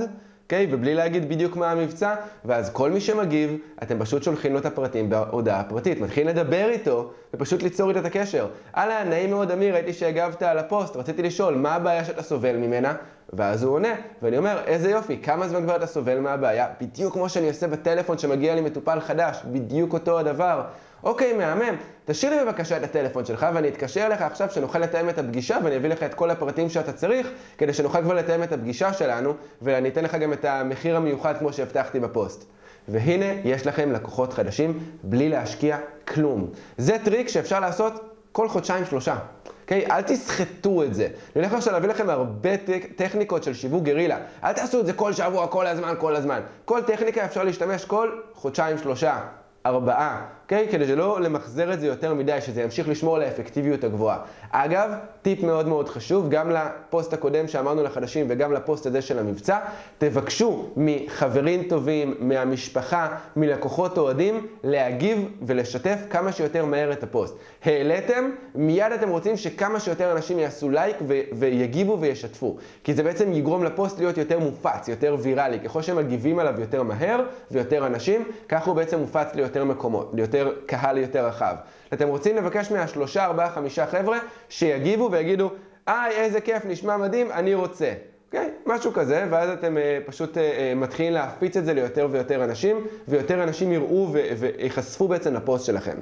אוקיי? 0.50 0.66
Okay, 0.71 0.75
ובלי 0.75 0.95
להגיד 0.95 1.28
בדיוק 1.28 1.57
מה 1.57 1.71
המבצע, 1.71 2.14
ואז 2.45 2.71
כל 2.71 2.90
מי 2.90 3.00
שמגיב, 3.00 3.57
אתם 3.83 3.99
פשוט 3.99 4.23
שולחים 4.23 4.52
לו 4.52 4.59
את 4.59 4.66
הפרטים 4.66 5.11
בהודעה 5.11 5.64
פרטית. 5.64 6.00
מתחילים 6.00 6.28
לדבר 6.28 6.69
איתו, 6.69 7.11
ופשוט 7.35 7.62
ליצור 7.62 7.88
איתו 7.88 8.00
את 8.00 8.04
הקשר. 8.04 8.47
אהלן, 8.76 9.09
נעים 9.09 9.30
מאוד 9.30 9.50
אמיר, 9.50 9.75
ראיתי 9.75 9.92
שהגבת 9.92 10.42
על 10.42 10.59
הפוסט, 10.59 10.97
רציתי 10.97 11.23
לשאול, 11.23 11.54
מה 11.54 11.75
הבעיה 11.75 12.04
שאתה 12.04 12.23
סובל 12.23 12.57
ממנה? 12.57 12.95
ואז 13.33 13.62
הוא 13.62 13.75
עונה, 13.75 13.95
ואני 14.23 14.38
אומר, 14.38 14.59
איזה 14.66 14.90
יופי, 14.90 15.19
כמה 15.23 15.49
זמן 15.49 15.62
כבר 15.62 15.76
אתה 15.76 15.87
סובל 15.87 16.19
מהבעיה? 16.21 16.66
בדיוק 16.80 17.12
כמו 17.12 17.28
שאני 17.28 17.49
עושה 17.49 17.69
בטלפון 17.69 18.19
שמגיע 18.19 18.54
לי 18.54 18.61
מטופל 18.61 19.00
חדש, 19.00 19.42
בדיוק 19.52 19.92
אותו 19.92 20.19
הדבר. 20.19 20.62
אוקיי, 21.02 21.33
מהמם, 21.33 21.76
תשאיר 22.04 22.35
לי 22.35 22.45
בבקשה 22.45 22.76
את 22.76 22.83
הטלפון 22.83 23.25
שלך 23.25 23.47
ואני 23.54 23.69
אתקשר 23.69 24.07
אליך 24.07 24.23
עכשיו 24.23 24.50
שנוכל 24.50 24.78
לתאם 24.78 25.09
את 25.09 25.19
הפגישה 25.19 25.59
ואני 25.64 25.76
אביא 25.76 25.90
לך 25.90 26.02
את 26.02 26.14
כל 26.14 26.30
הפרטים 26.30 26.69
שאתה 26.69 26.92
צריך 26.92 27.30
כדי 27.59 27.73
שנוכל 27.73 28.02
כבר 28.02 28.14
לתאם 28.14 28.42
את 28.42 28.52
הפגישה 28.52 28.92
שלנו 28.92 29.35
ואני 29.62 29.88
אתן 29.88 30.04
לך 30.04 30.14
גם 30.14 30.33
את 30.33 30.45
המחיר 30.45 30.97
המיוחד 30.97 31.38
כמו 31.38 31.52
שהבטחתי 31.52 32.00
בפוסט. 32.00 32.45
והנה, 32.88 33.26
יש 33.45 33.66
לכם 33.66 33.92
לקוחות 33.92 34.33
חדשים 34.33 34.78
בלי 35.02 35.28
להשקיע 35.28 35.78
כלום. 36.09 36.50
זה 36.78 36.97
טריק 37.04 37.28
שאפשר 37.28 37.61
לעשות 37.61 37.92
כל 38.33 38.49
חודשיים 38.49 38.85
שלושה. 38.85 39.16
אוקיי? 39.62 39.87
אל 39.90 40.02
תסחטו 40.02 40.83
את 40.83 40.95
זה. 40.95 41.04
אני 41.04 41.45
הולך 41.45 41.52
עכשיו 41.52 41.73
להביא 41.73 41.88
לכם 41.88 42.11
הרבה 42.11 42.50
טכניקות 42.97 43.42
של 43.42 43.54
שיווק 43.54 43.83
גרילה. 43.83 44.19
אל 44.45 44.52
תעשו 44.52 44.80
את 44.80 44.87
זה 44.87 44.92
כל 44.92 45.12
שבוע, 45.12 45.47
כל 45.47 45.66
הזמן, 45.66 45.95
כל 45.99 46.16
הזמן. 46.16 46.40
כל 46.64 46.83
טכניקה 46.83 47.25
אפשר 47.25 47.45
להשתמש 47.45 47.85
כל 47.85 48.11
חודשיים 48.35 48.78
שלושה. 48.78 49.21
ארבעה, 49.66 50.26
אוקיי? 50.52 50.69
כדי 50.69 50.87
שלא 50.87 51.21
למחזר 51.21 51.73
את 51.73 51.80
זה 51.80 51.87
יותר 51.87 52.14
מדי, 52.14 52.40
שזה 52.40 52.62
ימשיך 52.62 52.88
לשמור 52.88 53.16
על 53.16 53.23
האפקטיביות 53.23 53.85
הגבוהה. 53.85 54.19
אגב, 54.50 54.90
טיפ 55.23 55.42
מאוד 55.42 55.69
מאוד 55.69 55.88
חשוב, 55.88 56.28
גם 56.28 56.50
לפוסט 56.50 57.12
הקודם 57.12 57.49
שאמרנו 57.49 57.83
לחדשים 57.83 58.26
וגם 58.28 58.52
לפוסט 58.52 58.87
הזה 58.87 59.02
של 59.02 59.19
המבצע, 59.19 59.59
תבקשו 59.99 60.69
מחברים 60.76 61.62
טובים, 61.62 62.14
מהמשפחה, 62.21 63.09
מלקוחות 63.37 63.99
אוהדים, 63.99 64.47
להגיב 64.64 65.28
ולשתף 65.42 65.99
כמה 66.11 66.33
שיותר 66.33 66.64
מהר 66.64 66.92
את 66.92 67.02
הפוסט. 67.02 67.35
העליתם, 67.64 68.30
מיד 68.54 68.92
אתם 68.92 69.09
רוצים 69.09 69.37
שכמה 69.37 69.80
שיותר 69.80 70.12
אנשים 70.12 70.38
יעשו 70.38 70.71
לייק 70.71 70.97
ו- 71.09 71.21
ויגיבו 71.33 72.00
וישתפו. 72.00 72.57
כי 72.85 72.95
זה 72.95 73.02
בעצם 73.02 73.33
יגרום 73.33 73.64
לפוסט 73.64 73.99
להיות 73.99 74.19
יותר 74.19 74.38
מופץ, 74.38 74.88
יותר 74.88 75.16
ויראלי. 75.23 75.61
ככל 75.61 75.83
שהם 75.83 75.97
מגיבים 75.97 76.38
עליו 76.38 76.61
יותר 76.61 76.83
מהר 76.83 77.21
ויותר 77.50 77.87
אנשים, 77.87 78.25
כך 78.49 78.66
הוא 78.66 78.76
בעצם 78.76 78.99
מופץ 78.99 79.35
ליותר 79.35 79.64
מקומות, 79.64 80.11
ליותר 80.14 80.40
קהל 80.67 80.99
יותר 80.99 81.27
רחב. 81.27 81.55
אתם 81.93 82.09
רוצים 82.09 82.37
לבקש 82.37 82.71
מהשלושה, 82.71 83.25
ארבעה, 83.25 83.51
חמישה 83.51 83.87
חבר'ה 83.87 84.19
שיגיבו 84.49 85.09
ויגידו, 85.13 85.51
היי, 85.87 86.17
איזה 86.17 86.41
כיף, 86.41 86.65
נשמע 86.65 86.97
מדהים, 86.97 87.31
אני 87.31 87.55
רוצה. 87.55 87.93
אוקיי? 88.27 88.51
Okay, 88.67 88.71
משהו 88.71 88.93
כזה, 88.93 89.27
ואז 89.31 89.51
אתם 89.51 89.77
uh, 89.77 90.09
פשוט 90.09 90.37
uh, 90.37 90.41
מתחילים 90.77 91.13
להפיץ 91.13 91.57
את 91.57 91.65
זה 91.65 91.75
ליותר 91.75 92.09
ויותר 92.11 92.45
אנשים, 92.45 92.87
ויותר 93.09 93.43
אנשים 93.43 93.73
יראו 93.73 94.13
וייחשפו 94.13 95.09
בעצם 95.09 95.35
לפוסט 95.35 95.67
שלכם. 95.67 95.97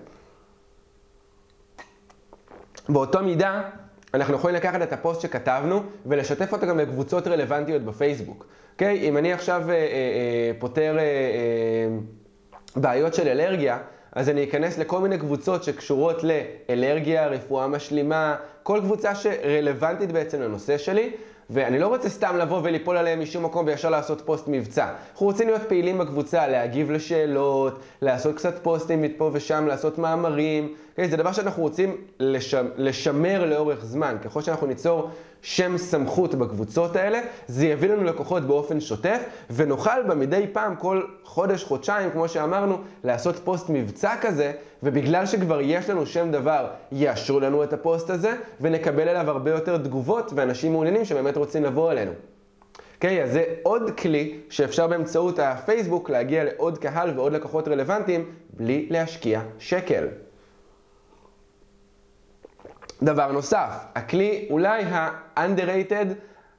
באותו 2.89 3.23
מידה, 3.23 3.63
אנחנו 4.15 4.35
יכולים 4.35 4.57
לקחת 4.57 4.83
את 4.83 4.93
הפוסט 4.93 5.21
שכתבנו 5.21 5.83
ולשתף 6.07 6.53
אותו 6.53 6.67
גם 6.67 6.79
לקבוצות 6.79 7.27
רלוונטיות 7.27 7.83
בפייסבוק. 7.83 8.47
אוקיי? 8.73 9.01
Okay? 9.01 9.03
אם 9.03 9.17
אני 9.17 9.33
עכשיו 9.33 9.63
uh, 9.67 9.71
uh, 9.71 10.61
פותר 10.61 10.97
uh, 10.97 11.01
uh, 12.77 12.81
בעיות 12.81 13.15
של 13.15 13.29
אלרגיה, 13.29 13.79
אז 14.19 14.29
אני 14.29 14.45
אכנס 14.45 14.79
לכל 14.79 15.01
מיני 15.01 15.19
קבוצות 15.19 15.65
שקשורות 15.65 16.23
לאלרגיה, 16.25 17.27
רפואה 17.27 17.67
משלימה, 17.69 18.37
כל 18.63 18.81
קבוצה 18.83 19.15
שרלוונטית 19.15 20.13
בעצם 20.13 20.43
לנושא 20.43 20.79
שלי, 20.79 21.11
ואני 21.51 21.79
לא 21.79 21.87
רוצה 21.87 22.09
סתם 22.09 22.37
לבוא 22.37 22.61
וליפול 22.63 22.97
עליהם 22.97 23.21
משום 23.21 23.45
מקום 23.45 23.67
וישר 23.67 23.91
לעשות 23.91 24.21
פוסט 24.21 24.45
מבצע. 24.49 24.89
אנחנו 25.13 25.27
רוצים 25.27 25.49
להיות 25.49 25.63
פעילים 25.69 25.99
בקבוצה, 25.99 26.47
להגיב 26.47 26.91
לשאלות, 26.91 27.79
לעשות 28.03 28.37
קצת 28.37 28.59
פוסטים 28.63 29.03
מפה 29.03 29.31
ושם, 29.33 29.67
לעשות 29.67 29.99
מאמרים. 29.99 30.75
Okay, 30.99 31.11
זה 31.11 31.17
דבר 31.17 31.33
שאנחנו 31.33 31.63
רוצים 31.63 31.97
לשמר, 32.77 33.45
לאורך 33.45 33.85
זמן. 33.85 34.17
ככל 34.25 34.43
שאנחנו 34.43 34.67
ניצור 34.67 35.11
שם 35.43 35.79
סמכות 35.79 36.35
בקבוצות 36.35 36.97
האלה, 36.97 37.21
זה 37.47 37.67
יביא 37.67 37.89
לנו 37.89 38.05
לקוחות 38.05 38.43
באופן 38.43 38.81
שוטף, 38.81 39.19
ונוכל 39.51 40.03
במדי 40.09 40.47
פעם, 40.53 40.77
כל 40.77 41.03
חודש, 41.25 41.65
חודשיים, 41.65 42.11
כמו 42.11 42.29
שאמרנו, 42.29 42.79
לעשות 43.05 43.37
פוסט 43.37 43.67
מבצע 43.69 44.15
כזה, 44.21 44.53
ובגלל 44.83 45.27
שכבר 45.27 45.61
יש 45.61 45.91
לנו 45.91 46.07
שם 46.07 46.31
דבר, 46.31 46.67
יאשרו 46.93 47.41
לנו 47.41 47.65
את 47.65 47.73
הפוסט 47.73 48.11
הזה, 48.11 48.35
ונקבל 48.61 49.09
אליו 49.09 49.31
הרבה 49.31 49.51
יותר 49.51 49.79
תגובות, 49.79 50.33
ואנשים 50.37 50.73
מעוניינים 50.73 51.05
שבאמת 51.05 51.37
רוצים 51.37 51.65
לבוא 51.65 51.93
אלינו. 51.93 52.13
אוקיי, 52.97 53.21
okay, 53.21 53.25
אז 53.25 53.33
זה 53.33 53.45
עוד 53.63 53.91
כלי 53.99 54.39
שאפשר 54.51 54.87
באמצעות 54.87 55.39
הפייסבוק 55.39 56.11
להגיע 56.11 56.45
לעוד 56.45 56.79
קהל 56.79 57.11
ועוד 57.17 57.33
לקוחות 57.33 57.69
רלוונטיים 57.69 58.25
בלי 58.51 58.87
להשקיע 58.91 59.41
שקל. 59.59 60.05
דבר 63.03 63.33
נוסף, 63.33 63.85
הכלי 63.95 64.47
אולי 64.51 64.83
ה-underrated 64.83 66.07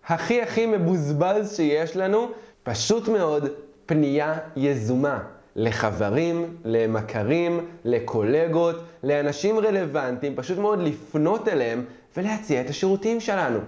הכי 0.07 0.41
הכי 0.41 0.65
מבוזבז 0.65 1.55
שיש 1.55 1.97
לנו, 1.97 2.27
פשוט 2.63 3.07
מאוד 3.07 3.49
פנייה 3.85 4.37
יזומה 4.55 5.19
לחברים, 5.55 6.57
למכרים, 6.65 7.65
לקולגות, 7.85 8.75
לאנשים 9.03 9.59
רלוונטיים, 9.59 10.35
פשוט 10.35 10.57
מאוד 10.57 10.79
לפנות 10.79 11.47
אליהם 11.47 11.85
ולהציע 12.17 12.61
את 12.61 12.69
השירותים 12.69 13.19
שלנו. 13.19 13.59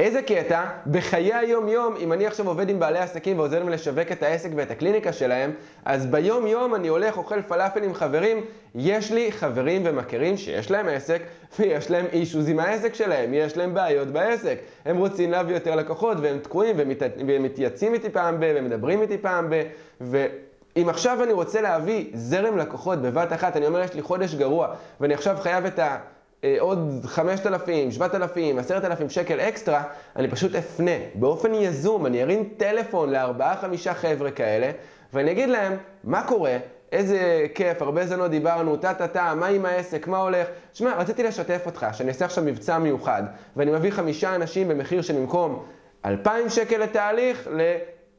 איזה 0.00 0.22
קטע, 0.22 0.64
בחיי 0.86 1.34
היום-יום, 1.34 1.94
אם 1.96 2.12
אני 2.12 2.26
עכשיו 2.26 2.48
עובד 2.48 2.68
עם 2.68 2.80
בעלי 2.80 2.98
עסקים 2.98 3.38
ועוזר 3.38 3.58
להם 3.58 3.68
לשווק 3.68 4.12
את 4.12 4.22
העסק 4.22 4.48
ואת 4.56 4.70
הקליניקה 4.70 5.12
שלהם, 5.12 5.52
אז 5.84 6.06
ביום-יום 6.06 6.74
אני 6.74 6.88
הולך, 6.88 7.16
אוכל 7.16 7.42
פלאפל 7.42 7.82
עם 7.82 7.94
חברים, 7.94 8.44
יש 8.74 9.12
לי 9.12 9.32
חברים 9.32 9.82
ומכרים 9.84 10.36
שיש 10.36 10.70
להם 10.70 10.88
עסק, 10.88 11.22
ויש 11.58 11.90
להם 11.90 12.06
אישוז 12.12 12.48
עם 12.48 12.60
העסק 12.60 12.94
שלהם, 12.94 13.34
יש 13.34 13.56
להם 13.56 13.74
בעיות 13.74 14.08
בעסק. 14.08 14.58
הם 14.84 14.96
רוצים 14.96 15.30
להביא 15.30 15.54
יותר 15.54 15.74
לקוחות, 15.74 16.16
והם 16.20 16.38
תקועים, 16.38 16.76
ומת... 16.78 17.02
והם 17.26 17.42
מתייעצים 17.42 17.94
איתי 17.94 18.10
פעם 18.10 18.40
ב, 18.40 18.52
ומדברים 18.56 19.02
איתי 19.02 19.18
פעם 19.18 19.50
ב, 19.50 19.62
ואם 20.00 20.88
עכשיו 20.88 21.22
אני 21.22 21.32
רוצה 21.32 21.60
להביא 21.60 22.10
זרם 22.14 22.58
לקוחות 22.58 23.02
בבת 23.02 23.32
אחת, 23.32 23.56
אני 23.56 23.66
אומר, 23.66 23.80
יש 23.80 23.94
לי 23.94 24.02
חודש 24.02 24.34
גרוע, 24.34 24.74
ואני 25.00 25.14
עכשיו 25.14 25.36
חייב 25.40 25.64
את 25.64 25.78
ה... 25.78 25.98
אה, 26.44 26.56
עוד 26.58 27.00
5,000, 27.04 27.90
7,000, 27.90 28.58
10,000 28.58 29.10
שקל 29.10 29.40
אקסטרה, 29.40 29.82
אני 30.16 30.28
פשוט 30.28 30.54
אפנה 30.54 30.90
באופן 31.14 31.54
יזום, 31.54 32.06
אני 32.06 32.22
ארים 32.22 32.48
טלפון 32.56 33.10
לארבעה, 33.10 33.56
חמישה 33.56 33.94
חבר'ה 33.94 34.30
כאלה, 34.30 34.70
ואני 35.12 35.30
אגיד 35.30 35.48
להם, 35.48 35.76
מה 36.04 36.22
קורה? 36.22 36.58
איזה 36.92 37.46
כיף, 37.54 37.82
הרבה 37.82 38.06
זמן 38.06 38.18
לא 38.18 38.28
דיברנו, 38.28 38.76
טה-טה-טה, 38.76 39.34
מה 39.34 39.46
עם 39.46 39.66
העסק, 39.66 40.06
מה 40.06 40.18
הולך? 40.18 40.46
שמע, 40.74 40.94
רציתי 40.96 41.22
לשתף 41.22 41.62
אותך, 41.66 41.86
שאני 41.92 42.08
אעשה 42.08 42.24
עכשיו 42.24 42.44
מבצע 42.44 42.78
מיוחד, 42.78 43.22
ואני 43.56 43.70
מביא 43.70 43.90
חמישה 43.90 44.34
אנשים 44.34 44.68
במחיר 44.68 45.02
שבמקום 45.02 45.64
2,000 46.04 46.48
שקל 46.48 46.78
לתהליך, 46.78 47.48
ל... 47.52 47.60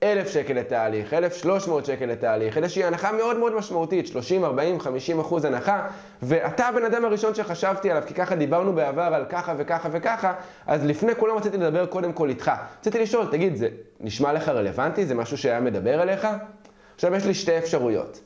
אלף 0.04 0.30
שקל 0.30 0.54
לתהליך, 0.54 1.14
אלף 1.14 1.36
שלוש 1.36 1.68
מאות 1.68 1.86
שקל 1.86 2.06
לתהליך, 2.06 2.58
איזושהי 2.58 2.84
הנחה 2.84 3.12
מאוד 3.12 3.38
מאוד 3.38 3.56
משמעותית, 3.56 4.08
30, 4.08 4.44
40, 4.46 4.80
50 4.80 5.20
אחוז 5.20 5.46
הנחה, 5.46 5.88
ואתה 6.22 6.68
הבן 6.68 6.86
אדם 6.86 7.06
הראשון 7.06 7.36
שחשבתי 7.36 7.92
עליו, 7.92 8.04
כי 8.08 8.14
ככה 8.14 8.36
דיברנו 8.36 8.74
בעבר 8.74 9.02
על 9.02 9.26
ככה 9.30 9.54
וככה 9.58 9.90
וככה, 9.92 10.34
אז 10.68 10.86
לפני 10.86 11.16
כולם 11.16 11.38
רציתי 11.38 11.58
לדבר 11.58 11.86
קודם 11.86 12.14
כל 12.14 12.30
איתך. 12.30 12.52
רציתי 12.80 13.00
לשאול, 13.00 13.26
תגיד, 13.32 13.56
זה 13.56 13.68
נשמע 14.00 14.34
לך 14.34 14.50
רלוונטי? 14.50 15.06
זה 15.06 15.16
משהו 15.16 15.38
שהיה 15.38 15.60
מדבר 15.60 16.02
אליך? 16.02 16.28
עכשיו 16.96 17.16
יש 17.16 17.26
לי 17.26 17.34
שתי 17.34 17.58
אפשרויות. 17.58 18.20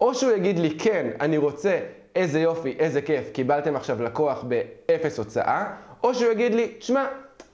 או 0.00 0.14
שהוא 0.14 0.32
יגיד 0.32 0.58
לי, 0.58 0.78
כן, 0.78 1.10
אני 1.20 1.38
רוצה, 1.38 1.78
איזה 2.16 2.40
יופי, 2.40 2.76
איזה 2.78 3.02
כיף, 3.02 3.30
קיבלתם 3.32 3.76
עכשיו 3.76 4.02
לקוח 4.02 4.44
באפס 4.44 5.18
הוצאה, 5.18 5.64
או 6.04 6.14
שהוא 6.14 6.32
יגיד 6.32 6.54
לי, 6.54 6.72
שמע, 6.80 7.06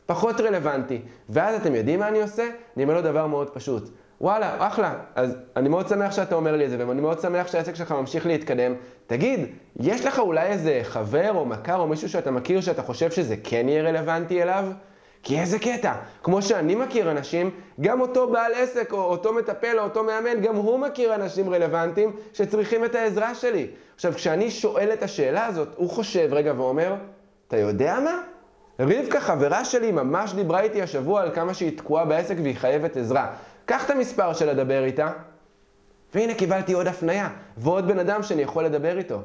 פחות 0.07 0.41
רלוונטי. 0.41 1.01
ואז 1.29 1.61
אתם 1.61 1.75
יודעים 1.75 2.01
מה 2.01 2.09
אני 2.09 2.23
עושה? 2.23 2.49
אני 2.77 2.85
אומר 2.85 2.95
לו 2.95 3.03
דבר 3.03 3.27
מאוד 3.27 3.51
פשוט. 3.51 3.91
וואלה, 4.21 4.67
אחלה. 4.67 4.95
אז 5.15 5.37
אני 5.57 5.69
מאוד 5.69 5.89
שמח 5.89 6.13
שאתה 6.13 6.35
אומר 6.35 6.57
לי 6.57 6.65
את 6.65 6.71
זה, 6.71 6.89
ואני 6.89 7.01
מאוד 7.01 7.21
שמח 7.21 7.47
שהעסק 7.47 7.75
שלך 7.75 7.93
ממשיך 7.93 8.27
להתקדם. 8.27 8.75
תגיד, 9.07 9.41
יש 9.81 10.07
לך 10.07 10.19
אולי 10.19 10.47
איזה 10.47 10.81
חבר 10.83 11.33
או 11.35 11.45
מכר 11.45 11.77
או 11.77 11.87
מישהו 11.87 12.09
שאתה 12.09 12.31
מכיר 12.31 12.61
שאתה 12.61 12.83
חושב 12.83 13.11
שזה 13.11 13.37
כן 13.45 13.69
יהיה 13.69 13.83
רלוונטי 13.83 14.43
אליו? 14.43 14.65
כי 15.23 15.41
איזה 15.41 15.59
קטע. 15.59 15.93
כמו 16.23 16.43
שאני 16.43 16.75
מכיר 16.75 17.11
אנשים, 17.11 17.51
גם 17.81 18.01
אותו 18.01 18.31
בעל 18.31 18.53
עסק 18.55 18.93
או 18.93 18.99
אותו 18.99 19.33
מטפל 19.33 19.79
או 19.79 19.85
אותו 19.85 20.05
מאמן, 20.05 20.41
גם 20.41 20.57
הוא 20.57 20.79
מכיר 20.79 21.15
אנשים 21.15 21.51
רלוונטיים 21.51 22.17
שצריכים 22.33 22.85
את 22.85 22.95
העזרה 22.95 23.35
שלי. 23.35 23.67
עכשיו, 23.95 24.13
כשאני 24.15 24.51
שואל 24.51 24.93
את 24.93 25.03
השאלה 25.03 25.47
הזאת, 25.47 25.69
הוא 25.77 25.91
חושב 25.91 26.29
רגע 26.33 26.53
ואומר, 26.57 26.95
אתה 27.49 27.57
יודע 27.57 27.99
מה? 28.05 28.23
רבקה, 28.81 29.21
חברה 29.21 29.65
שלי, 29.65 29.93
ממש 29.93 30.33
דיברה 30.33 30.61
איתי 30.61 30.83
השבוע 30.83 31.23
על 31.23 31.31
כמה 31.35 31.55
שהיא 31.55 31.79
תקועה 31.79 32.05
בעסק 32.05 32.35
והיא 32.43 32.57
חייבת 32.57 32.97
עזרה. 32.97 33.33
קח 33.65 33.85
את 33.85 33.91
המספר 33.91 34.33
שלה, 34.33 34.55
דבר 34.55 34.85
איתה. 34.85 35.13
והנה 36.15 36.35
קיבלתי 36.35 36.73
עוד 36.73 36.87
הפנייה, 36.87 37.29
ועוד 37.57 37.89
בן 37.89 37.99
אדם 37.99 38.23
שאני 38.23 38.43
יכול 38.43 38.65
לדבר 38.65 38.99
איתו. 38.99 39.23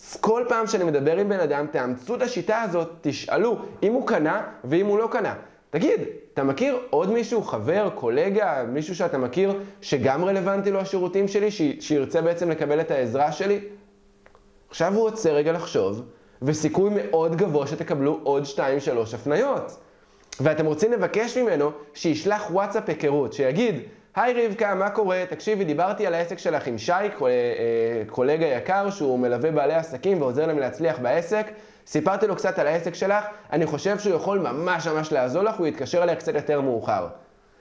אז 0.00 0.16
כל 0.20 0.44
פעם 0.48 0.66
שאני 0.66 0.84
מדבר 0.84 1.16
עם 1.16 1.28
בן 1.28 1.40
אדם, 1.40 1.66
תאמצו 1.66 2.14
את 2.14 2.22
השיטה 2.22 2.62
הזאת, 2.62 2.88
תשאלו 3.00 3.58
אם 3.82 3.92
הוא 3.92 4.06
קנה 4.06 4.42
ואם 4.64 4.86
הוא 4.86 4.98
לא 4.98 5.08
קנה. 5.10 5.34
תגיד, 5.70 6.00
אתה 6.34 6.44
מכיר 6.44 6.78
עוד 6.90 7.10
מישהו, 7.10 7.42
חבר, 7.42 7.90
קולגה, 7.94 8.64
מישהו 8.68 8.94
שאתה 8.96 9.18
מכיר, 9.18 9.60
שגם 9.80 10.24
רלוונטי 10.24 10.70
לו 10.70 10.80
השירותים 10.80 11.28
שלי, 11.28 11.50
ש... 11.50 11.62
שירצה 11.80 12.22
בעצם 12.22 12.50
לקבל 12.50 12.80
את 12.80 12.90
העזרה 12.90 13.32
שלי? 13.32 13.60
עכשיו 14.70 14.94
הוא 14.94 15.02
רוצה 15.02 15.32
רגע 15.32 15.52
לחשוב, 15.52 16.02
וסיכוי 16.42 16.90
מאוד 16.94 17.36
גבוה 17.36 17.66
שתקבלו 17.66 18.20
עוד 18.22 18.44
2-3 18.44 18.58
הפניות. 19.14 19.76
ואתם 20.40 20.66
רוצים 20.66 20.92
לבקש 20.92 21.38
ממנו 21.38 21.70
שישלח 21.94 22.50
וואטסאפ 22.50 22.88
היכרות, 22.88 23.32
שיגיד, 23.32 23.80
היי 24.14 24.46
רבקה, 24.46 24.74
מה 24.74 24.90
קורה? 24.90 25.24
תקשיבי, 25.28 25.64
דיברתי 25.64 26.06
על 26.06 26.14
העסק 26.14 26.38
שלך 26.38 26.66
עם 26.66 26.78
שי, 26.78 26.92
אה, 26.92 27.08
קולגה 28.06 28.46
יקר, 28.46 28.90
שהוא 28.90 29.18
מלווה 29.18 29.50
בעלי 29.50 29.74
עסקים 29.74 30.22
ועוזר 30.22 30.46
להם 30.46 30.58
להצליח 30.58 30.98
בעסק. 30.98 31.46
סיפרתי 31.86 32.26
לו 32.26 32.36
קצת 32.36 32.58
על 32.58 32.66
העסק 32.66 32.94
שלך, 32.94 33.24
אני 33.52 33.66
חושב 33.66 33.98
שהוא 33.98 34.14
יכול 34.14 34.38
ממש 34.38 34.86
ממש 34.86 35.12
לעזור 35.12 35.42
לך, 35.42 35.56
הוא 35.56 35.66
יתקשר 35.66 36.02
אליה 36.02 36.16
קצת 36.16 36.34
יותר 36.34 36.60
מאוחר. 36.60 37.06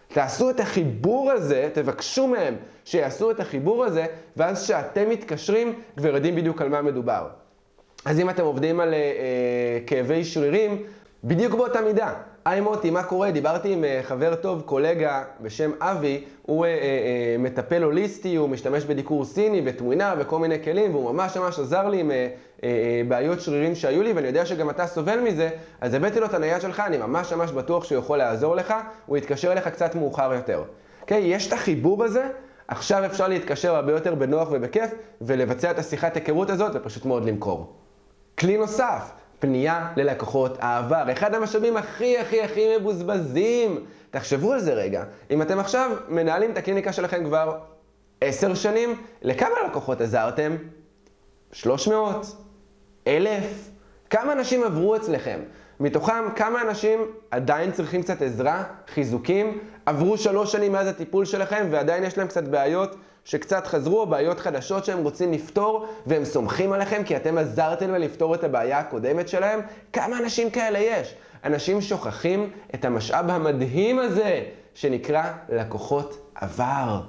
תעשו 0.08 0.50
את 0.50 0.60
החיבור 0.60 1.32
הזה, 1.32 1.70
תבקשו 1.74 2.28
מהם 2.28 2.56
שיעשו 2.86 3.32
את 3.32 3.40
החיבור 3.40 3.86
הזה, 3.86 4.06
ואז 4.38 4.64
כשאתם 4.64 5.10
מתקשרים, 5.10 5.74
כבר 5.98 6.16
יודעים 6.16 6.36
בדיוק 6.36 6.62
על 6.62 6.70
מה 6.70 6.82
מדובר. 6.82 7.28
אז 8.06 8.20
אם 8.20 8.29
אתם 8.29 8.44
עובדים 8.44 8.79
על 8.79 8.94
uh, 8.94 9.88
כאבי 9.88 10.25
שרירים, 10.25 10.84
בדיוק 11.24 11.53
באותה 11.53 11.82
מידה. 11.82 12.13
היי 12.46 12.62
מוטי, 12.62 12.89
מה 12.89 13.03
קורה? 13.03 13.32
דיברתי 13.32 13.74
עם 13.74 13.84
אה, 13.84 14.00
חבר 14.03 14.36
טוב, 14.36 14.62
קולגה 14.62 15.24
בשם 15.41 15.72
אבי, 15.79 16.24
הוא 16.41 16.65
אה, 16.65 16.70
אה, 16.70 16.75
מטפל 17.39 17.84
הוליסטי, 17.84 18.36
הוא 18.36 18.50
משתמש 18.50 18.86
בדיקור 18.86 19.25
סיני 19.25 19.62
ותמונה 19.65 20.13
וכל 20.20 20.39
מיני 20.39 20.63
כלים, 20.63 20.96
והוא 20.96 21.12
ממש 21.12 21.38
ממש 21.38 21.60
עזר 21.60 21.88
לי 21.88 22.00
עם 22.00 22.12
אה, 22.12 22.27
אה, 22.63 23.01
בעיות 23.08 23.41
שרירים 23.41 23.75
שהיו 23.75 24.03
לי, 24.03 24.13
ואני 24.13 24.27
יודע 24.27 24.46
שגם 24.46 24.70
אתה 24.70 24.88
סובל 24.88 25.20
מזה, 25.20 25.50
אז 25.82 25.94
הבאתי 25.94 26.20
לו 26.20 26.25
את 26.25 26.34
הנייד 26.34 26.62
שלך, 26.62 26.79
אני 26.79 26.98
ממש 26.98 27.34
ממש 27.34 27.51
בטוח 27.51 27.84
שהוא 27.84 28.00
יכול 28.00 28.18
לעזור 28.18 28.56
לך, 28.56 28.74
הוא 29.06 29.18
יתקשר 29.18 29.51
אליך 29.51 29.68
קצת 29.68 29.96
מאוחר 29.96 30.34
יותר. 30.34 30.63
אוקיי? 31.01 31.22
יש 31.24 31.48
את 31.48 31.53
החיבור 31.53 32.03
הזה, 32.03 32.27
עכשיו 32.68 33.06
אפשר 33.06 33.27
להתקשר 33.27 33.75
הרבה 33.75 33.91
יותר 33.91 34.15
בנוח 34.15 34.48
ובכיף, 34.51 34.91
ולבצע 35.22 35.72
את 35.72 35.79
השיחת 35.79 36.15
היכרות 36.15 36.50
הזאת, 36.50 36.72
ופשוט 36.75 37.06
מאוד 37.06 37.25
למכור. 37.25 37.79
כלי 38.39 38.58
נוסף, 38.58 39.12
פנייה 39.39 39.93
ללקוחות 39.96 40.58
העבר. 40.60 41.12
אחד 41.12 41.36
המשאבים 41.36 41.77
הכי 41.77 42.17
הכי 42.17 42.41
הכי 42.41 42.77
מבוזבזים. 42.77 43.86
תחשבו 44.12 44.53
על 44.53 44.60
זה 44.60 44.74
רגע. 44.74 45.03
אם 45.31 45.41
אתם 45.41 45.60
עכשיו 45.60 45.91
מנהלים 46.10 46.51
את 46.51 46.58
הקליניקה 46.58 46.93
שלכם 46.93 47.24
כבר 47.24 47.58
עשר 48.22 48.53
שנים, 48.53 49.01
לכמה 49.22 49.55
לקוחות 49.69 50.01
עזרתם? 50.01 50.55
300? 51.51 52.36
אלף? 53.08 53.69
כמה 54.10 54.34
אנשים 54.34 54.63
עברו 54.63 54.96
אצלכם? 54.96 55.39
מתוכם 55.79 56.24
כמה 56.36 56.62
אנשים 56.62 57.00
עדיין 57.31 57.72
צריכים 57.72 58.03
קצת 58.03 58.22
עזרה, 58.22 58.63
חיזוקים, 58.88 59.60
עברו 59.86 60.17
שלוש 60.17 60.51
שנים 60.51 60.72
מאז 60.72 60.88
הטיפול 60.88 61.25
שלכם 61.25 61.67
ועדיין 61.72 62.03
יש 62.03 62.17
להם 62.17 62.27
קצת 62.27 62.43
בעיות 62.43 62.96
שקצת 63.30 63.68
חזרו, 63.68 64.00
או 64.00 64.08
בעיות 64.08 64.40
חדשות 64.40 64.86
שהם 64.86 65.04
רוצים 65.04 65.34
לפתור, 65.34 65.86
והם 66.06 66.26
סומכים 66.26 66.74
עליכם 66.74 67.04
כי 67.04 67.16
אתם 67.16 67.38
עזרתם 67.38 67.94
לפתור 67.96 68.36
את 68.36 68.44
הבעיה 68.44 68.80
הקודמת 68.80 69.28
שלהם? 69.28 69.60
כמה 69.94 70.18
אנשים 70.18 70.50
כאלה 70.50 70.80
יש? 70.80 71.16
אנשים 71.44 71.82
שוכחים 71.82 72.50
את 72.76 72.86
המשאב 72.86 73.30
המדהים 73.30 74.00
הזה 74.00 74.44
שנקרא 74.74 75.24
לקוחות 75.50 76.32
עבר. 76.36 77.02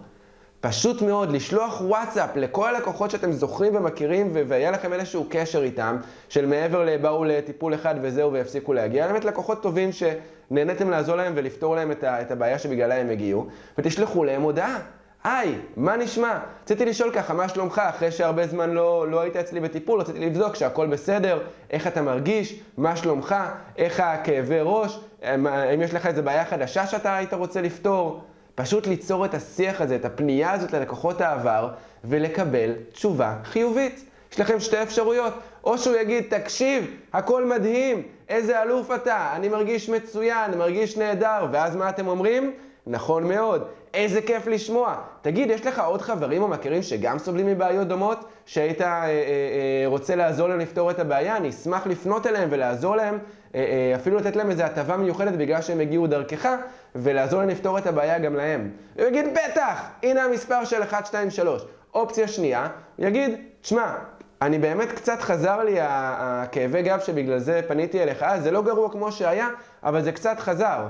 פשוט 0.61 1.03
מאוד, 1.03 1.33
לשלוח 1.33 1.81
וואטסאפ 1.81 2.37
לכל 2.37 2.75
הלקוחות 2.75 3.11
שאתם 3.11 3.33
זוכרים 3.33 3.77
ומכירים, 3.77 4.33
והיה 4.49 4.71
לכם 4.71 4.93
איזשהו 4.93 5.27
קשר 5.29 5.63
איתם, 5.63 5.97
של 6.29 6.47
מעבר 6.47 6.85
לבאו 6.85 7.25
לטיפול 7.25 7.75
אחד 7.75 7.95
וזהו 8.03 8.33
והפסיקו 8.33 8.73
להגיע, 8.73 9.07
באמת 9.07 9.25
לקוחות 9.25 9.63
טובים 9.63 9.91
שנהניתם 9.93 10.91
לעזור 10.91 11.17
להם 11.17 11.33
ולפתור 11.37 11.77
להם 11.77 11.93
את 12.03 12.31
הבעיה 12.31 12.59
שבגללה 12.59 12.95
הם 12.95 13.11
הגיעו, 13.11 13.47
ותשלחו 13.79 14.25
להם 14.25 14.43
הודעה. 14.43 14.79
היי, 15.25 15.55
מה 15.77 15.97
נשמע? 15.97 16.39
רציתי 16.63 16.85
לשאול 16.85 17.11
ככה, 17.15 17.35
מה 17.35 17.49
שלומך? 17.49 17.79
אחרי 17.79 18.13
שהרבה 18.13 18.47
זמן 18.47 18.71
לא, 18.71 19.11
לא 19.11 19.21
היית 19.21 19.37
אצלי 19.37 19.61
בטיפול, 19.61 20.01
רציתי 20.01 20.21
לבדוק 20.21 20.55
שהכל 20.55 20.87
בסדר, 20.87 21.39
איך 21.71 21.87
אתה 21.87 22.03
מרגיש, 22.03 22.61
מה 22.77 22.97
שלומך, 22.97 23.35
איך 23.79 24.01
הכאבי 24.01 24.59
ראש, 24.63 25.01
האם 25.23 25.83
יש 25.83 25.95
לך 25.95 26.07
איזה 26.07 26.23
בעיה 26.23 26.45
חדשה 26.45 26.87
שאתה 26.87 27.17
היית 27.17 27.35
רוצה 27.35 27.63
לפתור? 27.63 28.21
פשוט 28.55 28.87
ליצור 28.87 29.25
את 29.25 29.35
השיח 29.35 29.81
הזה, 29.81 29.97
את 29.97 30.05
הפנייה 30.05 30.53
הזאת 30.53 30.73
ללקוחות 30.73 31.21
העבר, 31.21 31.69
ולקבל 32.05 32.73
תשובה 32.93 33.37
חיובית. 33.45 34.05
יש 34.33 34.41
לכם 34.41 34.61
שתי 34.61 34.83
אפשרויות, 34.83 35.35
או 35.65 35.79
שהוא 35.79 35.97
יגיד, 35.97 36.25
תקשיב, 36.29 36.91
הכל 37.13 37.45
מדהים, 37.45 38.03
איזה 38.29 38.63
אלוף 38.63 38.91
אתה, 38.95 39.33
אני 39.37 39.49
מרגיש 39.49 39.89
מצוין, 39.89 40.59
מרגיש 40.59 40.97
נהדר, 40.97 41.47
ואז 41.53 41.77
מה 41.77 41.89
אתם 41.89 42.09
אומרים? 42.09 42.53
נכון 42.87 43.29
מאוד. 43.29 43.65
איזה 43.95 44.23
כיף 44.23 44.47
לשמוע. 44.47 44.97
תגיד, 45.23 45.51
יש 45.51 45.67
לך 45.67 45.79
עוד 45.79 46.03
חברים 46.03 46.43
או 46.43 46.49
מכירים 46.49 46.83
שגם 46.83 47.19
סובלים 47.19 47.47
מבעיות 47.47 47.89
דומות, 47.89 48.25
שהיית 48.47 48.83
אה, 48.83 48.87
אה, 48.87 49.09
אה, 49.09 49.83
רוצה 49.87 50.17
לעזור 50.17 50.49
להם 50.49 50.59
לפתור 50.59 50.91
את 50.91 50.99
הבעיה? 50.99 51.37
אני 51.37 51.49
אשמח 51.49 51.87
לפנות 51.87 52.27
אליהם 52.27 52.49
ולעזור 52.53 52.97
להם, 52.97 53.19
אה, 53.55 53.61
אה, 53.61 53.97
אפילו 53.97 54.17
לתת 54.17 54.37
להם 54.37 54.51
איזו 54.51 54.63
הטבה 54.63 54.97
מיוחדת 54.97 55.35
בגלל 55.35 55.63
שהם 55.63 55.81
הגיעו 55.81 56.07
דרכך, 56.07 56.49
ולעזור 56.95 57.41
להם 57.41 57.49
לפתור 57.49 57.79
את 57.79 57.87
הבעיה 57.87 58.19
גם 58.19 58.37
להם. 58.37 58.71
הוא 58.99 59.07
יגיד, 59.07 59.25
בטח, 59.35 59.83
הנה 60.03 60.23
המספר 60.25 60.65
של 60.65 60.83
1, 60.83 61.07
2, 61.07 61.31
3. 61.31 61.63
אופציה 61.95 62.29
שנייה, 62.29 62.69
הוא 62.97 63.07
יגיד, 63.07 63.35
שמע, 63.63 63.95
אני 64.43 64.59
באמת 64.59 64.93
קצת 64.93 65.21
חזר 65.21 65.63
לי 65.65 65.77
הכאבי 65.81 66.83
גב 66.83 67.01
שבגלל 67.01 67.39
זה 67.39 67.61
פניתי 67.69 68.03
אליך, 68.03 68.23
אה, 68.23 68.41
זה 68.41 68.51
לא 68.51 68.63
גרוע 68.63 68.91
כמו 68.91 69.13
שהיה, 69.13 69.49
אבל 69.83 70.03
זה 70.03 70.13
קצת 70.13 70.41
חזר. 70.41 70.87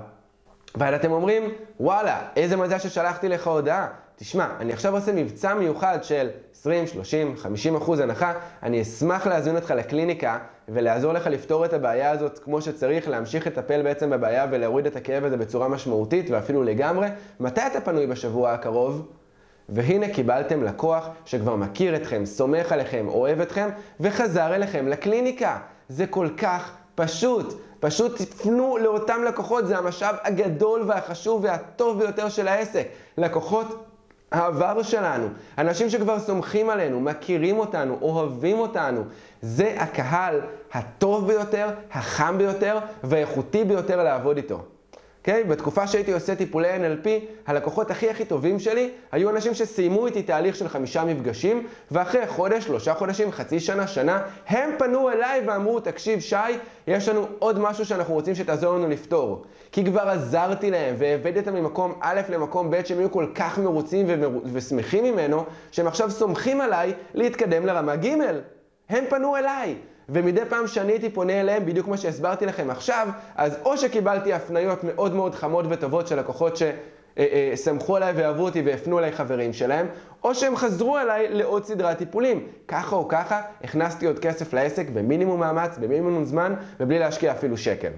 ואז 0.75 0.95
אתם 0.95 1.12
אומרים, 1.12 1.43
וואלה, 1.81 2.21
איזה 2.37 2.57
מזל 2.57 2.79
ששלחתי 2.79 3.29
לך 3.29 3.47
הודעה. 3.47 3.87
תשמע, 4.17 4.47
אני 4.61 4.73
עכשיו 4.73 4.97
עושה 4.97 5.12
מבצע 5.12 5.55
מיוחד 5.55 5.99
של 6.03 6.29
20, 6.53 6.87
30, 6.87 7.37
50 7.37 7.77
אחוז 7.77 8.00
הנחה, 8.00 8.33
אני 8.62 8.83
אשמח 8.83 9.27
להזמין 9.27 9.57
אותך 9.57 9.71
לקליניקה 9.71 10.39
ולעזור 10.69 11.12
לך 11.12 11.27
לפתור 11.27 11.65
את 11.65 11.73
הבעיה 11.73 12.11
הזאת 12.11 12.39
כמו 12.39 12.62
שצריך, 12.62 13.09
להמשיך 13.09 13.47
לטפל 13.47 13.83
בעצם 13.83 14.11
בבעיה 14.11 14.47
ולהוריד 14.51 14.87
את 14.87 14.97
הכאב 14.97 15.25
הזה 15.25 15.37
בצורה 15.37 15.68
משמעותית 15.68 16.31
ואפילו 16.31 16.62
לגמרי. 16.62 17.09
מתי 17.40 17.61
אתה 17.66 17.81
פנוי 17.81 18.07
בשבוע 18.07 18.53
הקרוב? 18.53 19.09
והנה 19.68 20.09
קיבלתם 20.14 20.62
לקוח 20.62 21.09
שכבר 21.25 21.57
מכיר 21.57 21.97
אתכם, 21.97 22.27
סומך 22.27 22.73
עליכם, 22.73 23.09
אוהב 23.09 23.40
אתכם, 23.40 23.68
וחזר 24.01 24.55
אליכם 24.55 24.88
לקליניקה. 24.88 25.59
זה 25.88 26.07
כל 26.07 26.29
כך 26.37 26.73
פשוט. 26.94 27.61
פשוט 27.81 28.23
תפנו 28.23 28.79
לאותם 28.79 29.25
לקוחות, 29.25 29.66
זה 29.66 29.79
המשאב 29.79 30.16
הגדול 30.23 30.83
והחשוב 30.87 31.45
והטוב 31.45 31.99
ביותר 31.99 32.29
של 32.29 32.49
העסק. 32.49 32.87
לקוחות 33.19 33.87
העבר 34.33 34.83
שלנו, 34.83 35.27
אנשים 35.59 35.90
שכבר 35.90 36.19
סומכים 36.19 36.71
עלינו, 36.71 37.01
מכירים 37.01 37.59
אותנו, 37.59 37.99
אוהבים 38.03 38.59
אותנו. 38.59 39.05
זה 39.43 39.75
הקהל 39.79 40.40
הטוב 40.73 41.27
ביותר, 41.27 41.69
החם 41.93 42.38
ביותר 42.38 42.79
והאיכותי 43.05 43.64
ביותר 43.64 44.03
לעבוד 44.03 44.37
איתו. 44.37 44.62
אוקיי? 45.20 45.42
Okay? 45.42 45.46
בתקופה 45.46 45.87
שהייתי 45.87 46.12
עושה 46.12 46.35
טיפולי 46.35 46.76
NLP, 46.76 47.09
הלקוחות 47.46 47.90
הכי 47.90 48.11
הכי 48.11 48.24
טובים 48.24 48.59
שלי 48.59 48.90
היו 49.12 49.30
אנשים 49.30 49.54
שסיימו 49.54 50.06
איתי 50.06 50.22
תהליך 50.22 50.56
של 50.56 50.68
חמישה 50.68 51.04
מפגשים, 51.04 51.66
ואחרי 51.90 52.26
חודש, 52.26 52.64
שלושה 52.64 52.94
חודשים, 52.94 53.33
חצי 53.33 53.61
שנה, 53.61 53.87
שנה, 53.87 54.22
הם 54.46 54.70
פנו 54.78 55.11
אליי 55.11 55.42
ואמרו, 55.46 55.80
תקשיב 55.80 56.20
שי, 56.20 56.37
יש 56.87 57.09
לנו 57.09 57.26
עוד 57.38 57.59
משהו 57.59 57.85
שאנחנו 57.85 58.14
רוצים 58.14 58.35
שתעזור 58.35 58.74
לנו 58.74 58.88
לפתור. 58.88 59.44
כי 59.72 59.85
כבר 59.85 60.09
עזרתי 60.09 60.70
להם 60.70 60.94
והבאתי 60.98 61.38
אותם 61.38 61.54
ממקום 61.54 61.94
א' 62.00 62.20
למקום 62.28 62.70
ב' 62.70 62.85
שהם 62.85 62.98
היו 62.98 63.11
כל 63.11 63.26
כך 63.35 63.59
מרוצים 63.59 64.06
ומר... 64.09 64.30
ושמחים 64.52 65.04
ממנו, 65.04 65.44
שהם 65.70 65.87
עכשיו 65.87 66.11
סומכים 66.11 66.61
עליי 66.61 66.94
להתקדם 67.14 67.66
לרמה 67.66 67.96
ג'. 67.96 68.16
הם 68.88 69.04
פנו 69.11 69.37
אליי. 69.37 69.76
ומדי 70.12 70.40
פעם 70.49 70.66
שאני 70.66 70.92
הייתי 70.92 71.11
פונה 71.11 71.40
אליהם, 71.40 71.66
בדיוק 71.66 71.87
כמו 71.87 71.99
שהסברתי 71.99 72.46
לכם 72.46 72.70
עכשיו, 72.70 73.09
אז 73.37 73.57
או 73.64 73.77
שקיבלתי 73.77 74.33
הפניות 74.33 74.85
מאוד 74.85 75.14
מאוד 75.14 75.35
חמות 75.35 75.64
וטובות 75.68 76.09
של 76.09 76.18
לקוחות 76.18 76.59
שסמכו 77.16 77.96
עליי 77.96 78.12
ואהבו 78.16 78.42
אותי 78.42 78.62
והפנו 78.62 78.99
אליי 78.99 79.12
חברים 79.12 79.53
שלהם, 79.53 79.87
או 80.25 80.35
שהם 80.35 80.57
חזרו 80.57 80.99
אליי 80.99 81.29
לעוד 81.29 81.64
סדרת 81.64 81.99
טיפולים. 81.99 82.46
ככה 82.68 82.96
או 82.96 83.09
ככה, 83.09 83.42
הכנסתי 83.64 84.07
עוד 84.07 84.18
כסף 84.18 84.53
לעסק 84.53 84.90
במינימום 84.90 85.40
מאמץ, 85.40 85.79
במינימום 85.79 86.25
זמן, 86.25 86.55
ובלי 86.81 86.99
להשקיע 86.99 87.33
אפילו 87.33 87.57
שקל. 87.57 87.90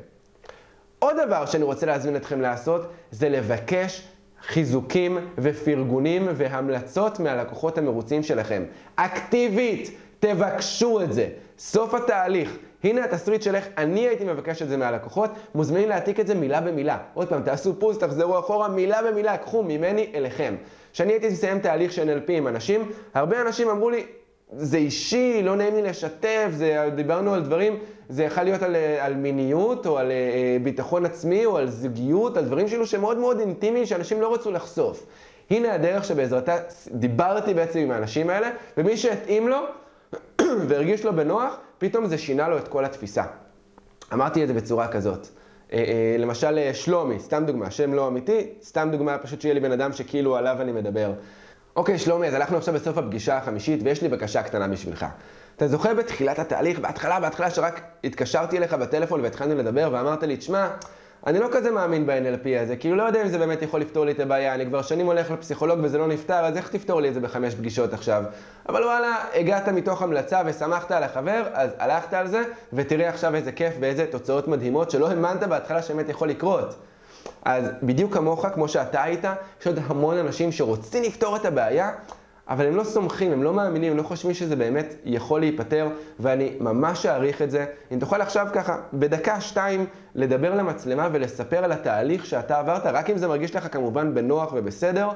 עוד 0.98 1.16
דבר 1.27 1.46
שאני 1.46 1.64
רוצה 1.64 1.87
להזמין 1.87 2.16
אתכם 2.16 2.40
לעשות, 2.40 2.92
זה 3.11 3.29
לבקש 3.29 4.09
חיזוקים 4.46 5.18
ופרגונים 5.38 6.29
והמלצות 6.35 7.20
מהלקוחות 7.20 7.79
המרוצים 7.79 8.22
שלכם. 8.22 8.62
אקטיבית, 8.96 9.90
תבקשו 10.22 11.00
את 11.02 11.12
זה. 11.12 11.28
סוף 11.58 11.94
התהליך. 11.94 12.56
הנה 12.85 13.04
התסריט 13.04 13.42
של 13.42 13.54
איך 13.54 13.68
אני 13.78 14.00
הייתי 14.00 14.24
מבקש 14.24 14.62
את 14.62 14.68
זה 14.68 14.76
מהלקוחות, 14.76 15.30
מוזמנים 15.54 15.88
להעתיק 15.88 16.20
את 16.20 16.26
זה 16.26 16.35
מילה 16.35 16.61
במילה. 16.61 16.98
עוד 17.14 17.28
פעם, 17.28 17.42
תעשו 17.42 17.80
פוז, 17.80 17.98
תחזרו 17.98 18.38
אחורה, 18.38 18.68
מילה 18.68 19.02
במילה, 19.02 19.37
קחו 19.37 19.62
ממני 19.62 20.12
אליכם. 20.14 20.54
כשאני 20.92 21.12
הייתי 21.12 21.28
מסיים 21.28 21.58
תהליך 21.58 21.92
של 21.92 22.18
NLP 22.18 22.32
עם 22.32 22.48
אנשים, 22.48 22.90
הרבה 23.14 23.40
אנשים 23.40 23.68
אמרו 23.68 23.90
לי, 23.90 24.04
זה 24.52 24.76
אישי, 24.76 25.42
לא 25.42 25.56
נעים 25.56 25.74
לי 25.74 25.82
לשתף, 25.82 26.48
זה, 26.50 26.90
דיברנו 26.94 27.35
על 27.35 27.42
דברים, 27.42 27.78
זה 28.08 28.24
יכול 28.24 28.42
להיות 28.42 28.62
על, 28.62 28.76
על 29.00 29.14
מיניות, 29.14 29.87
או 29.87 29.98
על 29.98 30.11
אה, 30.11 30.56
ביטחון 30.62 31.06
עצמי, 31.06 31.46
או 31.46 31.58
על 31.58 31.70
זוגיות, 31.70 32.37
על 32.37 32.44
דברים 32.44 32.68
שלו 32.68 32.87
שמאוד 32.87 33.18
מאוד 33.18 33.40
אינטימיים, 33.40 33.87
שאנשים 33.87 34.20
לא 34.20 34.35
רצו 34.35 34.52
לחשוף. 34.52 35.06
הנה 35.50 35.74
הדרך 35.74 36.04
שבעזרתה 36.04 36.56
דיברתי 36.90 37.54
בעצם 37.54 37.78
עם 37.78 37.90
האנשים 37.90 38.30
האלה, 38.30 38.50
ומי 38.76 38.96
שהתאים 38.96 39.48
לו, 39.48 39.58
והרגיש 40.69 41.05
לו 41.05 41.17
בנוח, 41.17 41.57
פתאום 41.79 42.07
זה 42.07 42.19
שינה 42.19 42.49
לו 42.49 42.59
את 42.59 42.69
כל 42.69 42.85
התפיסה. 42.85 43.25
אמרתי 44.12 44.43
את 44.43 44.49
זה 44.49 44.55
בצורה 44.55 44.88
כזאת. 44.88 45.27
אה, 45.73 45.79
אה, 45.79 46.17
למשל 46.19 46.59
אה, 46.59 46.75
שלומי, 46.75 47.19
סתם 47.21 47.45
דוגמה, 47.47 47.71
שם 47.71 47.95
לא 47.95 48.09
אמיתי, 48.09 48.49
סתם 48.62 48.88
דוגמה 48.93 49.19
פשוט 49.19 49.41
שיהיה 49.41 49.55
לי 49.55 49.61
בן 49.61 49.73
אדם 49.73 49.93
שכאילו 49.93 50.37
עליו 50.37 50.57
אני 50.61 50.73
מדבר. 50.73 51.12
אוקיי, 51.77 51.99
שלומי, 51.99 52.29
אז 52.29 52.35
הלכנו 52.35 52.57
עכשיו 52.57 52.75
בסוף 52.75 52.99
הפגישה 52.99 53.37
החמישית 53.37 53.81
ויש 53.85 54.03
לי 54.03 54.09
בקשה 54.09 54.43
קטנה 54.43 54.69
בשבילך. 54.69 55.07
אתה 55.57 55.69
זוכר 55.69 55.95
בתחילת 55.95 56.38
התהליך, 56.38 56.79
בהתחלה, 56.79 57.21
בהתחלה 57.21 57.51
שרק 57.51 57.81
התקשרתי 58.05 58.59
אליך 58.59 58.75
בטלפון 58.75 59.21
והתחלנו 59.21 59.55
לדבר 59.55 59.88
ואמרת 59.93 60.23
לי, 60.23 60.37
תשמע, 60.37 60.69
אני 61.26 61.38
לא 61.38 61.48
כזה 61.52 61.70
מאמין 61.70 62.06
ב-NLP 62.06 62.62
הזה, 62.62 62.76
כאילו 62.76 62.96
לא 62.96 63.02
יודע 63.02 63.22
אם 63.22 63.28
זה 63.28 63.38
באמת 63.38 63.62
יכול 63.62 63.80
לפתור 63.80 64.04
לי 64.04 64.12
את 64.12 64.20
הבעיה, 64.20 64.54
אני 64.54 64.66
כבר 64.66 64.82
שנים 64.82 65.06
הולך 65.06 65.30
לפסיכולוג 65.30 65.80
וזה 65.82 65.98
לא 65.98 66.06
נפתר, 66.06 66.44
אז 66.44 66.56
איך 66.56 66.68
תפתור 66.68 67.00
לי 67.00 67.08
את 67.08 67.14
זה 67.14 67.20
בחמש 67.20 67.54
פגישות 67.54 67.92
עכשיו? 67.92 68.24
אבל 68.68 68.82
וואלה, 68.82 69.16
הגעת 69.35 69.68
מתוך 69.68 70.02
המלצה 70.02 70.42
ושמחת 70.46 70.92
על 70.92 71.02
החבר, 71.02 71.42
אז 71.52 71.70
הלכת 71.78 72.14
על 72.14 72.28
זה, 72.28 72.42
ותראה 72.72 73.08
עכשיו 73.08 73.35
איזה 73.35 73.52
כיף 73.52 73.74
ואיזה 73.80 74.06
תוצאות 74.11 74.48
מדהימות 74.48 74.90
שלא 74.90 75.08
האמנת 75.08 75.42
בהתחלה 75.42 75.82
שבאמת 75.82 76.08
יכול 76.08 76.28
לקרות. 76.28 76.74
אז 77.44 77.64
בדיוק 77.82 78.14
כמוך, 78.14 78.46
כמו 78.54 78.68
שאתה 78.68 79.02
היית, 79.02 79.24
יש 79.61 79.66
עוד 79.66 79.78
המון 79.87 80.18
אנשים 80.18 80.52
שרוצים 80.52 81.02
לפתור 81.02 81.37
את 81.37 81.44
הבעיה, 81.44 81.90
אבל 82.53 82.67
הם 82.67 82.77
לא 82.77 82.85
סומכים, 82.85 83.33
הם 83.33 83.43
לא 83.43 83.55
מאמינים, 83.55 83.93
הם 83.93 83.99
לא 83.99 84.03
חושבים 84.03 84.35
שזה 84.35 84.57
באמת 84.57 84.95
יכול 85.05 85.41
להיפתר, 85.41 85.88
ואני 86.21 86.53
ממש 86.61 87.07
אעריך 87.07 87.43
את 87.43 87.51
זה. 87.51 87.65
אם 87.93 87.99
תוכל 87.99 88.21
עכשיו 88.21 88.47
ככה, 88.53 88.77
בדקה, 88.93 89.41
שתיים, 89.41 89.87
לדבר 90.15 90.55
למצלמה 90.55 91.09
ולספר 91.12 91.65
על 91.65 91.73
התהליך 91.73 92.27
שאתה 92.27 92.59
עברת, 92.59 92.87
רק 92.87 93.11
אם 93.11 93.19
זה 93.19 93.29
מרגיש 93.29 93.57
לך 93.57 93.73
כמובן 93.73 94.15
בנוח 94.15 94.53
ובסדר, 94.57 95.09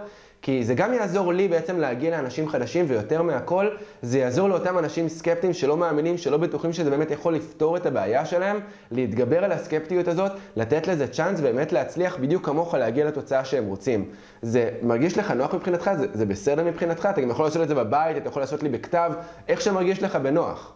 כי 0.42 0.64
זה 0.64 0.75
גם 0.75 0.94
יעזור 0.94 1.33
לי 1.33 1.49
בעצם 1.49 1.79
להגיע 1.79 2.11
לאנשים 2.11 2.49
חדשים, 2.49 2.85
ויותר 2.88 3.22
מהכל, 3.22 3.68
זה 4.03 4.18
יעזור 4.18 4.49
לאותם 4.49 4.79
אנשים 4.79 5.09
סקפטיים 5.09 5.53
שלא 5.53 5.77
מאמינים, 5.77 6.18
שלא 6.18 6.37
בטוחים 6.37 6.72
שזה 6.72 6.90
באמת 6.90 7.11
יכול 7.11 7.35
לפתור 7.35 7.77
את 7.77 7.87
הבעיה 7.87 8.27
שלהם, 8.27 8.61
להתגבר 8.90 9.44
על 9.44 9.53
הסקפטיות 9.53 10.09
הזאת, 10.09 10.33
לתת 10.57 10.87
לזה 10.87 11.09
צ'אנס, 11.09 11.40
ובאמת 11.40 11.72
להצליח 11.72 12.16
בדיוק 12.16 12.46
כמוך 12.46 12.75
להגיע 12.75 13.07
לתוצאה 13.07 13.44
שהם 13.44 13.66
רוצים. 13.66 14.05
זה 14.42 14.70
מרגיש 14.83 15.18
לך 15.18 15.31
נוח 15.31 15.55
מבחינתך? 15.55 15.90
זה, 15.99 16.07
זה 16.12 16.27
בסדר 16.27 16.64
מבחינתך? 16.64 17.09
אתה 17.11 17.20
גם 17.20 17.31
יכול 17.31 17.46
לעשות 17.46 17.62
את 17.62 17.68
זה 17.68 17.75
בבית, 17.75 18.16
אתה 18.16 18.29
יכול 18.29 18.42
לעשות 18.42 18.62
לי 18.62 18.68
בכתב, 18.68 19.12
איך 19.49 19.61
שמרגיש 19.61 20.03
לך 20.03 20.16
בנוח. 20.16 20.72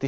99% 0.00 0.06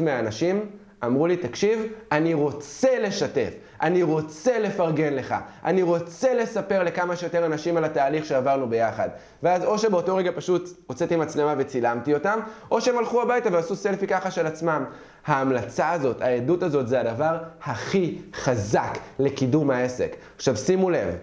מהאנשים 0.00 0.66
אמרו 1.06 1.26
לי, 1.26 1.36
תקשיב, 1.36 1.82
אני 2.12 2.34
רוצה 2.34 2.98
לשתף, 2.98 3.50
אני 3.82 4.02
רוצה 4.02 4.58
לפרגן 4.58 5.14
לך, 5.14 5.34
אני 5.64 5.82
רוצה 5.82 6.34
לספר 6.34 6.82
לכמה 6.82 7.16
שיותר 7.16 7.46
אנשים 7.46 7.76
על 7.76 7.84
התהליך 7.84 8.24
שעברנו 8.24 8.68
ביחד. 8.68 9.08
ואז 9.42 9.64
או 9.64 9.78
שבאותו 9.78 10.16
רגע 10.16 10.30
פשוט 10.34 10.68
הוצאתי 10.86 11.16
מצלמה 11.16 11.54
וצילמתי 11.58 12.14
אותם, 12.14 12.38
או 12.70 12.80
שהם 12.80 12.98
הלכו 12.98 13.22
הביתה 13.22 13.48
ועשו 13.52 13.76
סלפי 13.76 14.06
ככה 14.06 14.30
של 14.30 14.46
עצמם. 14.46 14.84
ההמלצה 15.26 15.90
הזאת, 15.90 16.22
העדות 16.22 16.62
הזאת, 16.62 16.88
זה 16.88 17.00
הדבר 17.00 17.38
הכי 17.62 18.18
חזק 18.34 18.98
לקידום 19.18 19.70
העסק. 19.70 20.16
עכשיו 20.36 20.56
שימו 20.56 20.90
לב, 20.90 21.14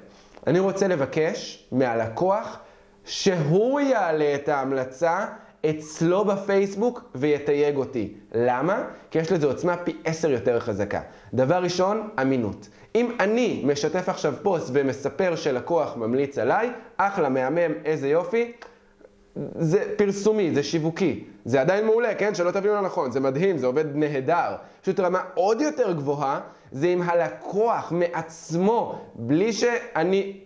אני 0.47 0.59
רוצה 0.59 0.87
לבקש 0.87 1.67
מהלקוח 1.71 2.59
שהוא 3.05 3.79
יעלה 3.79 4.35
את 4.35 4.49
ההמלצה 4.49 5.25
אצלו 5.69 6.25
בפייסבוק 6.25 7.03
ויתייג 7.15 7.75
אותי. 7.75 8.13
למה? 8.35 8.83
כי 9.11 9.19
יש 9.19 9.31
לזה 9.31 9.47
עוצמה 9.47 9.77
פי 9.77 9.97
עשר 10.05 10.31
יותר 10.31 10.59
חזקה. 10.59 11.01
דבר 11.33 11.63
ראשון, 11.63 12.09
אמינות. 12.21 12.69
אם 12.95 13.11
אני 13.19 13.61
משתף 13.65 14.09
עכשיו 14.09 14.33
פוסט 14.43 14.69
ומספר 14.73 15.35
שלקוח 15.35 15.97
ממליץ 15.97 16.37
עליי, 16.37 16.69
אחלה, 16.97 17.29
מהמם, 17.29 17.73
איזה 17.85 18.09
יופי, 18.09 18.51
זה 19.55 19.93
פרסומי, 19.97 20.55
זה 20.55 20.63
שיווקי. 20.63 21.23
זה 21.45 21.61
עדיין 21.61 21.85
מעולה, 21.85 22.15
כן? 22.15 22.35
שלא 22.35 22.51
תבינו 22.51 22.73
לא 22.75 22.81
נכון, 22.81 23.11
זה 23.11 23.19
מדהים, 23.19 23.57
זה 23.57 23.67
עובד 23.67 23.95
נהדר. 23.95 24.55
פשוט 24.81 24.99
רמה 24.99 25.21
עוד 25.33 25.61
יותר 25.61 25.91
גבוהה, 25.91 26.39
זה 26.71 26.87
אם 26.87 27.01
הלקוח 27.01 27.91
מעצמו, 27.91 29.01
בלי 29.15 29.53
שאני 29.53 30.39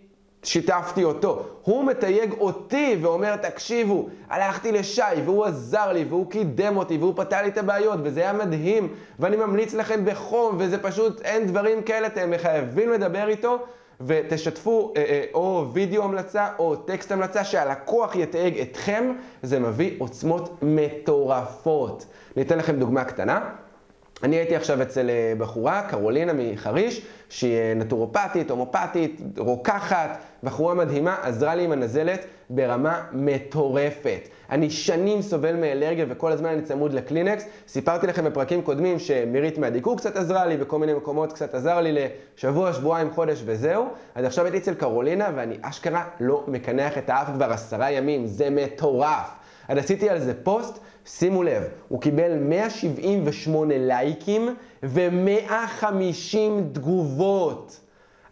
שיתפתי 0.46 1.04
אותו. 1.04 1.42
הוא 1.62 1.84
מתייג 1.84 2.32
אותי 2.40 2.98
ואומר, 3.02 3.36
תקשיבו, 3.36 4.08
הלכתי 4.30 4.72
לשי 4.72 5.02
והוא 5.24 5.44
עזר 5.44 5.92
לי 5.92 6.04
והוא 6.08 6.30
קידם 6.30 6.76
אותי 6.76 6.96
והוא 6.96 7.12
פתר 7.16 7.42
לי 7.42 7.48
את 7.48 7.58
הבעיות 7.58 7.98
וזה 8.02 8.20
היה 8.20 8.32
מדהים 8.32 8.88
ואני 9.18 9.36
ממליץ 9.36 9.74
לכם 9.74 10.04
בחום 10.04 10.56
וזה 10.58 10.78
פשוט, 10.78 11.20
אין 11.20 11.46
דברים 11.46 11.82
כאלה, 11.82 12.06
אתם 12.06 12.30
חייבים 12.38 12.92
לדבר 12.92 13.28
איתו 13.28 13.58
ותשתפו 14.00 14.92
אה, 14.96 15.02
אה, 15.02 15.24
או 15.34 15.66
וידאו 15.72 16.04
המלצה 16.04 16.48
או 16.58 16.76
טקסט 16.76 17.12
המלצה 17.12 17.44
שהלקוח 17.44 18.16
יתייג 18.16 18.58
אתכם, 18.60 19.12
זה 19.42 19.58
מביא 19.58 19.94
עוצמות 19.98 20.58
מטורפות. 20.62 22.06
אני 22.36 22.44
אתן 22.44 22.58
לכם 22.58 22.76
דוגמה 22.76 23.04
קטנה. 23.04 23.50
אני 24.22 24.36
הייתי 24.36 24.56
עכשיו 24.56 24.82
אצל 24.82 25.10
אה, 25.10 25.32
בחורה, 25.38 25.82
קרולינה 25.88 26.32
מחריש, 26.32 27.02
שהיא 27.28 27.56
אה, 27.56 27.72
נטורופטית, 27.76 28.50
הומופטית, 28.50 29.20
רוקחת, 29.38 30.18
בחורה 30.42 30.74
מדהימה, 30.74 31.16
עזרה 31.22 31.54
לי 31.54 31.64
עם 31.64 31.72
הנזלת 31.72 32.26
ברמה 32.50 33.02
מטורפת. 33.12 34.28
אני 34.50 34.70
שנים 34.70 35.22
סובל 35.22 35.56
מאלרגיה 35.56 36.06
וכל 36.08 36.32
הזמן 36.32 36.48
אני 36.48 36.62
צמוד 36.62 36.92
לקלינקס. 36.92 37.46
סיפרתי 37.68 38.06
לכם 38.06 38.24
בפרקים 38.24 38.62
קודמים 38.62 38.98
שמירית 38.98 39.58
מהדיקור 39.58 39.96
קצת 39.96 40.16
עזרה 40.16 40.46
לי, 40.46 40.56
בכל 40.56 40.78
מיני 40.78 40.94
מקומות 40.94 41.32
קצת 41.32 41.54
עזר 41.54 41.80
לי 41.80 42.08
לשבוע, 42.36 42.72
שבועיים, 42.72 43.10
חודש 43.10 43.42
וזהו. 43.46 43.88
אז 44.14 44.24
עכשיו 44.24 44.44
הייתי 44.44 44.58
אצל 44.58 44.74
קרולינה 44.74 45.30
ואני 45.36 45.56
אשכרה 45.62 46.04
לא 46.20 46.44
מקנח 46.48 46.98
את 46.98 47.10
האף 47.10 47.28
כבר 47.34 47.52
עשרה 47.52 47.90
ימים, 47.90 48.26
זה 48.26 48.50
מטורף. 48.50 49.30
אז 49.68 49.78
עשיתי 49.78 50.10
על 50.10 50.20
זה 50.20 50.34
פוסט, 50.42 50.78
שימו 51.06 51.42
לב, 51.42 51.62
הוא 51.88 52.00
קיבל 52.00 52.38
178 52.38 53.74
לייקים 53.78 54.54
ו-150 54.82 56.36
תגובות. 56.72 57.80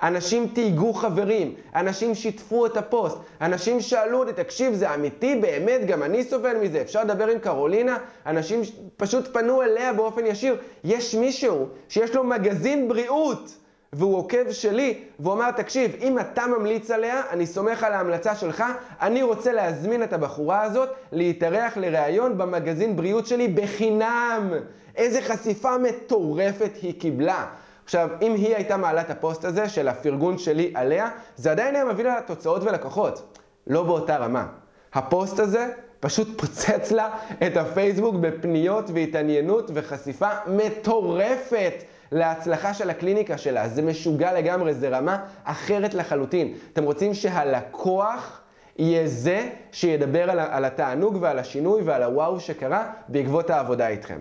אנשים 0.02 0.48
תהיגו 0.54 0.92
חברים, 0.92 1.54
אנשים 1.74 2.14
שיתפו 2.14 2.66
את 2.66 2.76
הפוסט, 2.76 3.16
אנשים 3.40 3.80
שאלו 3.80 4.18
אותי, 4.18 4.32
תקשיב, 4.32 4.74
זה 4.74 4.94
אמיתי, 4.94 5.36
באמת, 5.36 5.86
גם 5.86 6.02
אני 6.02 6.24
סובל 6.24 6.56
מזה, 6.56 6.80
אפשר 6.80 7.04
לדבר 7.04 7.26
עם 7.26 7.38
קרולינה? 7.38 7.98
אנשים 8.26 8.60
פשוט 8.96 9.34
פנו 9.34 9.62
אליה 9.62 9.92
באופן 9.92 10.26
ישיר. 10.26 10.56
יש 10.84 11.14
מישהו 11.14 11.66
שיש 11.88 12.14
לו 12.14 12.24
מגזין 12.24 12.88
בריאות. 12.88 13.63
והוא 13.94 14.16
עוקב 14.16 14.50
שלי, 14.50 15.00
והוא 15.18 15.34
אמר, 15.34 15.50
תקשיב, 15.50 15.96
אם 16.00 16.18
אתה 16.18 16.46
ממליץ 16.46 16.90
עליה, 16.90 17.22
אני 17.30 17.46
סומך 17.46 17.84
על 17.84 17.92
ההמלצה 17.92 18.34
שלך, 18.34 18.64
אני 19.00 19.22
רוצה 19.22 19.52
להזמין 19.52 20.02
את 20.02 20.12
הבחורה 20.12 20.62
הזאת 20.62 20.88
להתארח 21.12 21.76
לראיון 21.76 22.38
במגזין 22.38 22.96
בריאות 22.96 23.26
שלי 23.26 23.48
בחינם. 23.48 24.52
איזה 24.96 25.22
חשיפה 25.22 25.78
מטורפת 25.78 26.70
היא 26.82 27.00
קיבלה. 27.00 27.46
עכשיו, 27.84 28.08
אם 28.22 28.34
היא 28.34 28.54
הייתה 28.56 28.76
מעלה 28.76 29.00
את 29.00 29.10
הפוסט 29.10 29.44
הזה 29.44 29.68
של 29.68 29.88
הפרגון 29.88 30.38
שלי 30.38 30.72
עליה, 30.74 31.08
זה 31.36 31.50
עדיין 31.50 31.74
היה 31.74 31.84
מביא 31.84 32.04
לה 32.04 32.20
תוצאות 32.26 32.62
ולקוחות. 32.62 33.38
לא 33.66 33.82
באותה 33.82 34.16
רמה. 34.16 34.46
הפוסט 34.94 35.40
הזה 35.40 35.72
פשוט 36.00 36.40
פוצץ 36.40 36.92
לה 36.92 37.10
את 37.46 37.56
הפייסבוק 37.56 38.14
בפניות 38.14 38.90
והתעניינות 38.94 39.70
וחשיפה 39.74 40.28
מטורפת. 40.46 41.74
להצלחה 42.12 42.74
של 42.74 42.90
הקליניקה 42.90 43.38
שלה. 43.38 43.68
זה 43.68 43.82
משוגע 43.82 44.32
לגמרי, 44.32 44.74
זה 44.74 44.88
רמה 44.88 45.18
אחרת 45.44 45.94
לחלוטין. 45.94 46.54
אתם 46.72 46.84
רוצים 46.84 47.14
שהלקוח 47.14 48.40
יהיה 48.78 49.08
זה 49.08 49.50
שידבר 49.72 50.30
על, 50.30 50.38
על 50.38 50.64
התענוג 50.64 51.18
ועל 51.20 51.38
השינוי 51.38 51.82
ועל 51.82 52.02
הוואו 52.02 52.40
שקרה 52.40 52.92
בעקבות 53.08 53.50
העבודה 53.50 53.88
איתכם. 53.88 54.18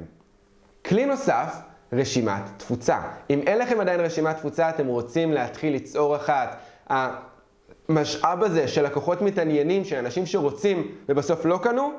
כלי 0.86 1.06
נוסף, 1.06 1.56
רשימת 1.94 2.44
תפוצה. 2.58 2.98
אם 3.30 3.40
אין 3.40 3.60
לכם 3.60 3.80
עדיין 3.80 4.00
רשימת 4.00 4.38
תפוצה, 4.38 4.70
אתם 4.70 4.88
רוצים 4.88 5.34
להתחיל 5.34 5.74
ליצור 5.74 6.16
אחת. 6.16 6.58
המשאב 6.90 8.44
הזה 8.44 8.68
של 8.68 8.86
לקוחות 8.86 9.22
מתעניינים, 9.22 9.84
של 9.84 9.96
אנשים 9.96 10.26
שרוצים 10.26 10.92
ובסוף 11.10 11.46
לא 11.46 11.60
קנו, 11.64 11.92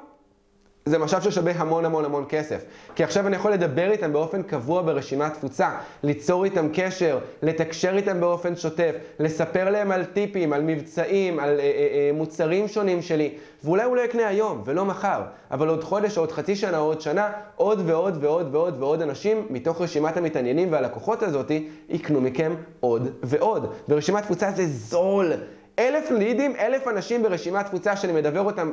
זה 0.87 0.99
משאב 0.99 1.23
ששווה 1.23 1.53
המון 1.57 1.85
המון 1.85 2.05
המון 2.05 2.25
כסף. 2.29 2.65
כי 2.95 3.05
עכשיו 3.05 3.27
אני 3.27 3.37
יכול 3.37 3.53
לדבר 3.53 3.91
איתם 3.91 4.13
באופן 4.13 4.43
קבוע 4.43 4.83
ברשימת 4.83 5.35
תפוצה, 5.35 5.71
ליצור 6.03 6.45
איתם 6.45 6.69
קשר, 6.73 7.19
לתקשר 7.43 7.97
איתם 7.97 8.21
באופן 8.21 8.57
שוטף, 8.57 8.93
לספר 9.19 9.71
להם 9.71 9.91
על 9.91 10.05
טיפים, 10.05 10.53
על 10.53 10.63
מבצעים, 10.63 11.41
על 11.41 11.49
אה, 11.49 11.55
אה, 11.59 11.61
אה, 11.61 12.11
מוצרים 12.15 12.69
שונים 12.69 13.03
שלי, 13.03 13.35
ואולי 13.65 13.85
הוא 13.85 13.97
לא 13.97 14.01
יקנה 14.01 14.29
היום 14.29 14.63
ולא 14.65 14.85
מחר, 14.85 15.23
אבל 15.51 15.69
עוד 15.69 15.85
חודש 15.85 16.17
או 16.17 16.23
עוד 16.23 16.33
חצי 16.33 16.57
שנה 16.57 16.79
או 16.79 16.85
עוד 16.85 17.01
שנה, 17.01 17.31
עוד 17.57 17.83
ועוד 17.87 18.19
ועוד 18.21 18.55
ועוד 18.55 18.77
ועוד 18.79 19.03
אנשים 19.03 19.47
מתוך 19.51 19.81
רשימת 19.81 20.17
המתעניינים 20.17 20.73
והלקוחות 20.73 21.23
הזאתי 21.23 21.69
יקנו 21.89 22.21
מכם 22.21 22.55
עוד 22.81 23.09
ועוד. 23.23 23.73
ורשימת 23.89 24.23
תפוצה 24.23 24.51
זה 24.51 24.67
זול. 24.67 25.33
אלף 25.79 26.11
לידים, 26.11 26.57
אלף 26.59 26.89
אנשים 26.89 27.23
ברשימת 27.23 27.67
תפוצה 27.67 27.97
שאני 27.97 28.13
מדבר 28.13 28.41
אותם 28.41 28.71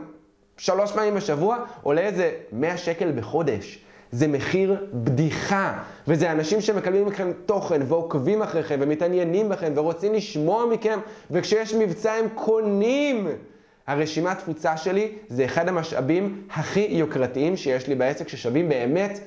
שלוש 0.57 0.91
פעמים 0.91 1.15
בשבוע, 1.15 1.57
עולה 1.83 2.01
איזה 2.01 2.31
100 2.51 2.77
שקל 2.77 3.11
בחודש. 3.11 3.79
זה 4.11 4.27
מחיר 4.27 4.87
בדיחה, 4.93 5.79
וזה 6.07 6.31
אנשים 6.31 6.61
שמקבלים 6.61 7.05
מכם 7.05 7.31
תוכן 7.45 7.81
ועוקבים 7.87 8.41
אחריכם 8.41 8.77
ומתעניינים 8.79 9.49
בכם 9.49 9.71
ורוצים 9.75 10.13
לשמוע 10.13 10.65
מכם, 10.65 10.99
וכשיש 11.31 11.73
מבצע 11.73 12.11
הם 12.13 12.25
קונים. 12.35 13.27
הרשימת 13.87 14.37
תפוצה 14.37 14.77
שלי 14.77 15.11
זה 15.27 15.45
אחד 15.45 15.67
המשאבים 15.67 16.47
הכי 16.53 16.87
יוקרתיים 16.89 17.57
שיש 17.57 17.87
לי 17.87 17.95
בעסק, 17.95 18.27
ששווים 18.27 18.69
באמת 18.69 19.19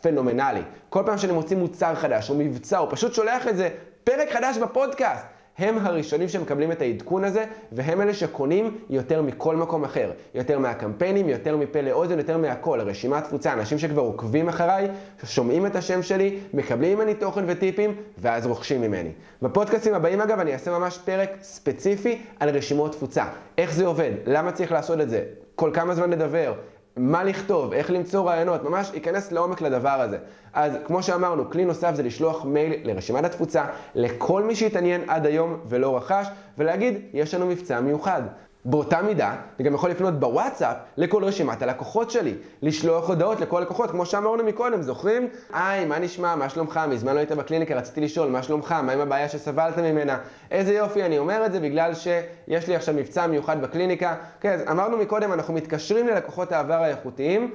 פנומנלי. 0.00 0.62
כל 0.88 1.02
פעם 1.06 1.18
שאני 1.18 1.32
מוציא 1.32 1.56
מוצר 1.56 1.94
חדש 1.94 2.30
או 2.30 2.34
מבצע, 2.34 2.78
או 2.78 2.90
פשוט 2.90 3.14
שולח 3.14 3.48
את 3.48 3.56
זה, 3.56 3.68
פרק 4.04 4.30
חדש 4.32 4.58
בפודקאסט. 4.58 5.24
הם 5.58 5.78
הראשונים 5.78 6.28
שמקבלים 6.28 6.72
את 6.72 6.82
העדכון 6.82 7.24
הזה, 7.24 7.44
והם 7.72 8.00
אלה 8.00 8.14
שקונים 8.14 8.78
יותר 8.90 9.22
מכל 9.22 9.56
מקום 9.56 9.84
אחר. 9.84 10.10
יותר 10.34 10.58
מהקמפיינים, 10.58 11.28
יותר 11.28 11.56
מפה 11.56 11.80
לאוזן, 11.80 12.18
יותר 12.18 12.38
מהכל. 12.38 12.80
רשימת 12.80 13.24
תפוצה, 13.24 13.52
אנשים 13.52 13.78
שכבר 13.78 14.02
עוקבים 14.02 14.48
אחריי, 14.48 14.88
שומעים 15.24 15.66
את 15.66 15.76
השם 15.76 16.02
שלי, 16.02 16.38
מקבלים 16.54 16.98
ממני 16.98 17.14
תוכן 17.14 17.44
וטיפים, 17.46 17.94
ואז 18.18 18.46
רוכשים 18.46 18.80
ממני. 18.80 19.10
בפודקאסטים 19.42 19.94
הבאים 19.94 20.20
אגב, 20.20 20.38
אני 20.40 20.52
אעשה 20.52 20.78
ממש 20.78 20.98
פרק 21.04 21.30
ספציפי 21.42 22.18
על 22.40 22.48
רשימות 22.48 22.92
תפוצה. 22.92 23.24
איך 23.58 23.72
זה 23.72 23.86
עובד, 23.86 24.10
למה 24.26 24.52
צריך 24.52 24.72
לעשות 24.72 25.00
את 25.00 25.10
זה, 25.10 25.24
כל 25.54 25.70
כמה 25.74 25.94
זמן 25.94 26.10
לדבר, 26.10 26.54
מה 26.96 27.24
לכתוב, 27.24 27.72
איך 27.72 27.90
למצוא 27.90 28.30
רעיונות, 28.30 28.64
ממש 28.64 28.90
ייכנס 28.94 29.32
לעומק 29.32 29.60
לדבר 29.60 30.00
הזה. 30.00 30.18
אז 30.52 30.72
כמו 30.86 31.02
שאמרנו, 31.02 31.50
כלי 31.50 31.64
נוסף 31.64 31.94
זה 31.94 32.02
לשלוח 32.02 32.44
מייל 32.44 32.72
לרשימת 32.84 33.24
התפוצה 33.24 33.64
לכל 33.94 34.42
מי 34.42 34.54
שהתעניין 34.54 35.04
עד 35.06 35.26
היום 35.26 35.56
ולא 35.68 35.96
רכש, 35.96 36.26
ולהגיד, 36.58 36.94
יש 37.12 37.34
לנו 37.34 37.46
מבצע 37.46 37.80
מיוחד. 37.80 38.22
באותה 38.64 39.02
מידה, 39.02 39.34
אני 39.58 39.68
גם 39.68 39.74
יכול 39.74 39.90
לפנות 39.90 40.20
בוואטסאפ 40.20 40.76
לכל 40.96 41.24
רשימת 41.24 41.62
הלקוחות 41.62 42.10
שלי, 42.10 42.34
לשלוח 42.62 43.08
הודעות 43.08 43.40
לכל 43.40 43.60
לקוחות, 43.60 43.90
כמו 43.90 44.06
שאמרנו 44.06 44.44
מקודם, 44.44 44.82
זוכרים? 44.82 45.28
היי, 45.52 45.84
מה 45.84 45.98
נשמע? 45.98 46.34
מה 46.34 46.48
שלומך? 46.48 46.80
מזמן 46.88 47.14
לא 47.14 47.18
היית 47.18 47.32
בקליניקה, 47.32 47.74
רציתי 47.74 48.00
לשאול, 48.00 48.28
מה 48.28 48.42
שלומך? 48.42 48.72
מה 48.82 48.92
עם 48.92 49.00
הבעיה 49.00 49.28
שסבלת 49.28 49.78
ממנה? 49.78 50.18
איזה 50.50 50.74
יופי, 50.74 51.02
אני 51.02 51.18
אומר 51.18 51.46
את 51.46 51.52
זה 51.52 51.60
בגלל 51.60 51.94
שיש 51.94 52.68
לי 52.68 52.76
עכשיו 52.76 52.94
מבצע 52.94 53.26
מיוחד 53.26 53.62
בקליניקה. 53.62 54.14
כן, 54.40 54.52
אז 54.52 54.62
אמרנו 54.70 54.96
מקודם, 54.96 55.32
אנחנו 55.32 55.54
מתקשרים 55.54 56.06
ללקוחות 56.06 56.52
העבר 56.52 56.82
האיכותיים, 56.82 57.50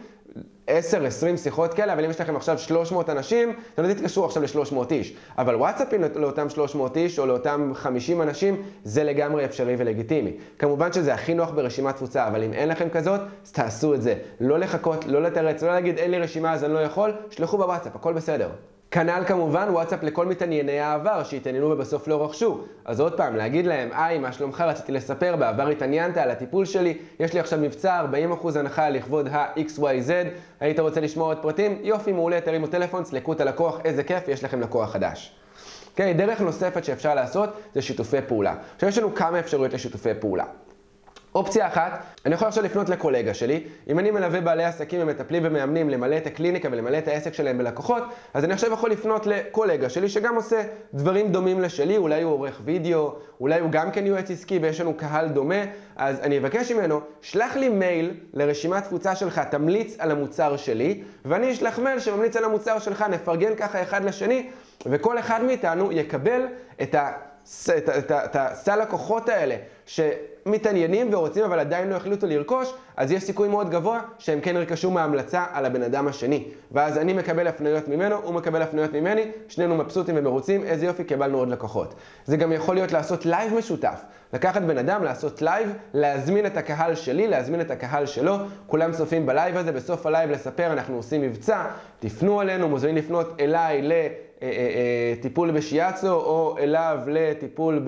10-20 0.68 0.72
שיחות 1.38 1.74
כאלה, 1.74 1.94
אבל 1.94 2.06
אם 2.06 2.10
יש 2.10 2.22
לכם 2.22 2.36
עכשיו 2.36 2.60
300 2.60 3.10
אנשים, 3.10 3.54
אתם 3.74 3.84
לא 3.84 3.94
תתקשרו 3.94 4.26
עכשיו 4.26 4.44
ל-300 4.44 4.92
איש. 4.92 5.14
אבל 5.38 5.56
וואטסאפים 5.56 6.02
לאותם 6.16 6.50
300 6.50 6.98
איש 6.98 7.20
או 7.20 7.26
לאותם 7.26 7.72
50 7.76 8.22
אנשים, 8.22 8.62
זה 8.84 9.04
לגמרי 9.04 9.46
אפשרי 9.46 9.76
ולגיטימי. 9.78 10.38
כמובן 10.60 10.94
שזה 10.94 11.14
הכי 11.14 11.34
נוח 11.34 11.50
ברשימת 11.50 11.96
תפוצה, 11.96 12.28
אבל 12.28 12.44
אם 12.44 12.54
אין 12.54 12.70
לכם 12.70 12.90
כזאת, 12.90 13.22
אז 13.46 13.52
תעשו 13.52 13.94
את 13.94 14.02
זה. 14.02 14.16
לא 14.40 14.60
לחכות, 14.60 15.06
לא 15.06 15.22
לתרץ, 15.22 15.64
לא 15.64 15.70
להגיד 15.70 15.98
אין 15.98 16.12
לי 16.12 16.20
רשימה 16.20 16.54
אז 16.54 16.64
אני 16.64 16.74
לא 16.74 16.80
יכול, 16.80 17.14
שלחו 17.30 17.58
בוואטסאפ, 17.58 17.96
הכל 17.96 18.14
בסדר. 18.14 18.50
כנ"ל 18.92 19.24
כמובן 19.28 19.68
וואטסאפ 19.70 20.04
לכל 20.04 20.26
מתענייני 20.26 20.80
העבר 20.80 21.24
שהתעניינו 21.24 21.72
ובסוף 21.72 22.08
לא 22.08 22.26
רכשו. 22.26 22.62
אז 22.86 23.00
עוד 23.00 23.18
פעם, 23.18 23.36
להגיד 23.36 23.66
להם, 23.66 23.90
היי, 23.94 24.18
מה 24.18 24.32
שלומך? 24.32 24.62
רציתי 24.62 24.92
לספר, 24.92 25.36
בעבר 25.36 25.68
התעניינת 25.68 26.18
על 26.18 26.32
הטיפול 26.32 26.66
שלי, 26.66 26.98
יש 27.20 27.34
לי 27.34 27.40
עכשיו 27.40 27.60
מבצע 27.60 28.06
40% 28.42 28.60
הנחה 28.60 28.90
לכבוד 28.90 29.28
ה-XYZ, 29.28 30.12
היית 30.60 30.80
רוצה 30.80 31.02
לשמוע 31.02 31.28
עוד 31.28 31.38
פרטים? 31.42 31.80
יופי, 31.82 32.12
מעולה, 32.12 32.42
תרימו 32.42 32.68
טלפון, 32.68 33.06
סלקו 33.06 33.34
את 33.34 33.42
הלקוח, 33.42 33.80
איזה 33.86 34.04
כיף, 34.04 34.28
יש 34.28 34.44
לכם 34.44 34.62
לקוח 34.62 34.92
חדש. 34.92 35.36
כן, 35.96 36.18
דרך 36.18 36.42
נוספת 36.42 36.84
שאפשר 36.84 37.16
לעשות 37.16 37.50
זה 37.74 37.82
שיתופי 37.82 38.22
פעולה. 38.28 38.56
עכשיו 38.76 38.90
יש 38.90 38.98
לנו 38.98 39.16
כמה 39.16 39.40
אפשרויות 39.40 39.74
לשיתופי 39.74 40.14
פעולה. 40.20 40.46
אופציה 41.38 41.68
אחת, 41.68 42.04
אני 42.26 42.36
יכול 42.36 42.48
עכשיו 42.48 42.64
לפנות 42.64 42.90
לקולגה 42.90 43.34
שלי, 43.34 43.64
אם 43.90 44.00
אני 44.00 44.12
מלווה 44.12 44.42
בעלי 44.42 44.64
עסקים 44.64 45.02
ומטפלים 45.04 45.44
ומאמנים 45.46 45.90
למלא 45.90 46.18
את 46.18 46.28
הקליניקה 46.28 46.70
ולמלא 46.72 46.98
את 46.98 47.08
העסק 47.08 47.34
שלהם 47.34 47.58
בלקוחות, 47.58 48.04
אז 48.34 48.44
אני 48.44 48.54
עכשיו 48.54 48.74
יכול 48.74 48.92
לפנות 48.92 49.28
לקולגה 49.28 49.90
שלי 49.90 50.10
שגם 50.10 50.36
עושה 50.36 50.64
דברים 50.94 51.32
דומים 51.32 51.62
לשלי, 51.62 51.98
אולי 51.98 52.22
הוא 52.22 52.34
עורך 52.34 52.62
וידאו, 52.66 53.16
אולי 53.42 53.60
הוא 53.60 53.72
גם 53.72 53.92
כן 53.92 54.06
יועץ 54.06 54.32
עסקי 54.32 54.60
ויש 54.62 54.82
לנו 54.82 54.94
קהל 54.94 55.28
דומה, 55.28 55.64
אז 55.96 56.20
אני 56.20 56.38
אבקש 56.38 56.72
ממנו, 56.72 57.02
שלח 57.22 57.56
לי 57.56 57.70
מייל 57.70 58.14
לרשימת 58.34 58.84
תפוצה 58.84 59.16
שלך, 59.16 59.40
תמליץ 59.40 59.96
על 60.00 60.12
המוצר 60.12 60.58
שלי, 60.58 61.04
ואני 61.26 61.52
אשלח 61.52 61.80
מייל 61.80 62.00
שממליץ 62.00 62.36
על 62.36 62.44
המוצר 62.44 62.80
שלך, 62.80 63.06
נפרגן 63.10 63.56
ככה 63.56 63.82
אחד 63.82 64.04
לשני, 64.04 64.50
וכל 64.86 65.20
אחד 65.20 65.44
מאיתנו 65.44 65.92
יקבל 65.92 66.42
את 66.82 66.96
ה... 66.96 67.12
את, 67.78 67.90
את, 67.90 68.12
את 68.12 68.36
הסל 68.40 68.82
הכוחות 68.82 69.30
האלה 69.30 69.56
שמתעניינים 69.86 71.14
ורוצים 71.14 71.44
אבל 71.44 71.60
עדיין 71.60 71.90
לא 71.90 71.96
החליטו 71.96 72.28
לרכוש, 72.28 72.74
אז 72.98 73.12
יש 73.12 73.24
סיכוי 73.24 73.48
מאוד 73.48 73.70
גבוה 73.70 74.02
שהם 74.18 74.42
כן 74.42 74.56
ירכשו 74.56 74.92
מההמלצה 74.92 75.46
על 75.54 75.66
הבן 75.66 75.84
אדם 75.84 76.08
השני. 76.08 76.44
ואז 76.72 76.98
אני 76.98 77.14
מקבל 77.14 77.48
הפניות 77.48 77.88
ממנו, 77.88 78.16
הוא 78.16 78.34
מקבל 78.34 78.62
הפניות 78.62 78.94
ממני, 78.94 79.32
שנינו 79.48 79.76
מבסוטים 79.76 80.16
ומרוצים, 80.18 80.64
איזה 80.64 80.86
יופי, 80.86 81.04
קיבלנו 81.04 81.38
עוד 81.38 81.50
לקוחות. 81.50 81.94
זה 82.26 82.38
גם 82.38 82.52
יכול 82.52 82.76
להיות 82.76 82.92
לעשות 82.92 83.26
לייב 83.26 83.54
משותף. 83.54 84.02
לקחת 84.34 84.62
בן 84.62 84.78
אדם, 84.78 85.04
לעשות 85.04 85.42
לייב, 85.42 85.74
להזמין 85.94 86.46
את 86.46 86.58
הקהל 86.58 86.96
שלי, 86.96 87.28
להזמין 87.28 87.62
את 87.62 87.72
הקהל 87.72 88.06
שלו, 88.06 88.36
כולם 88.68 88.92
צופים 88.92 89.26
בלייב 89.26 89.58
הזה, 89.58 89.72
בסוף 89.72 90.06
הלייב 90.06 90.32
לספר, 90.32 90.74
אנחנו 90.74 90.96
עושים 90.96 91.22
מבצע, 91.22 91.64
תפנו 92.00 92.42
אלינו, 92.42 92.70
מוזמנים 92.70 92.96
לפנות 92.96 93.42
אליי 93.42 93.82
ל... 93.82 93.92
אה, 94.44 94.48
אה, 94.48 94.54
אה, 94.54 95.14
טיפול 95.22 95.52
בשיאצו 95.52 96.14
או 96.14 96.56
אליו 96.60 97.00
לטיפול 97.08 97.86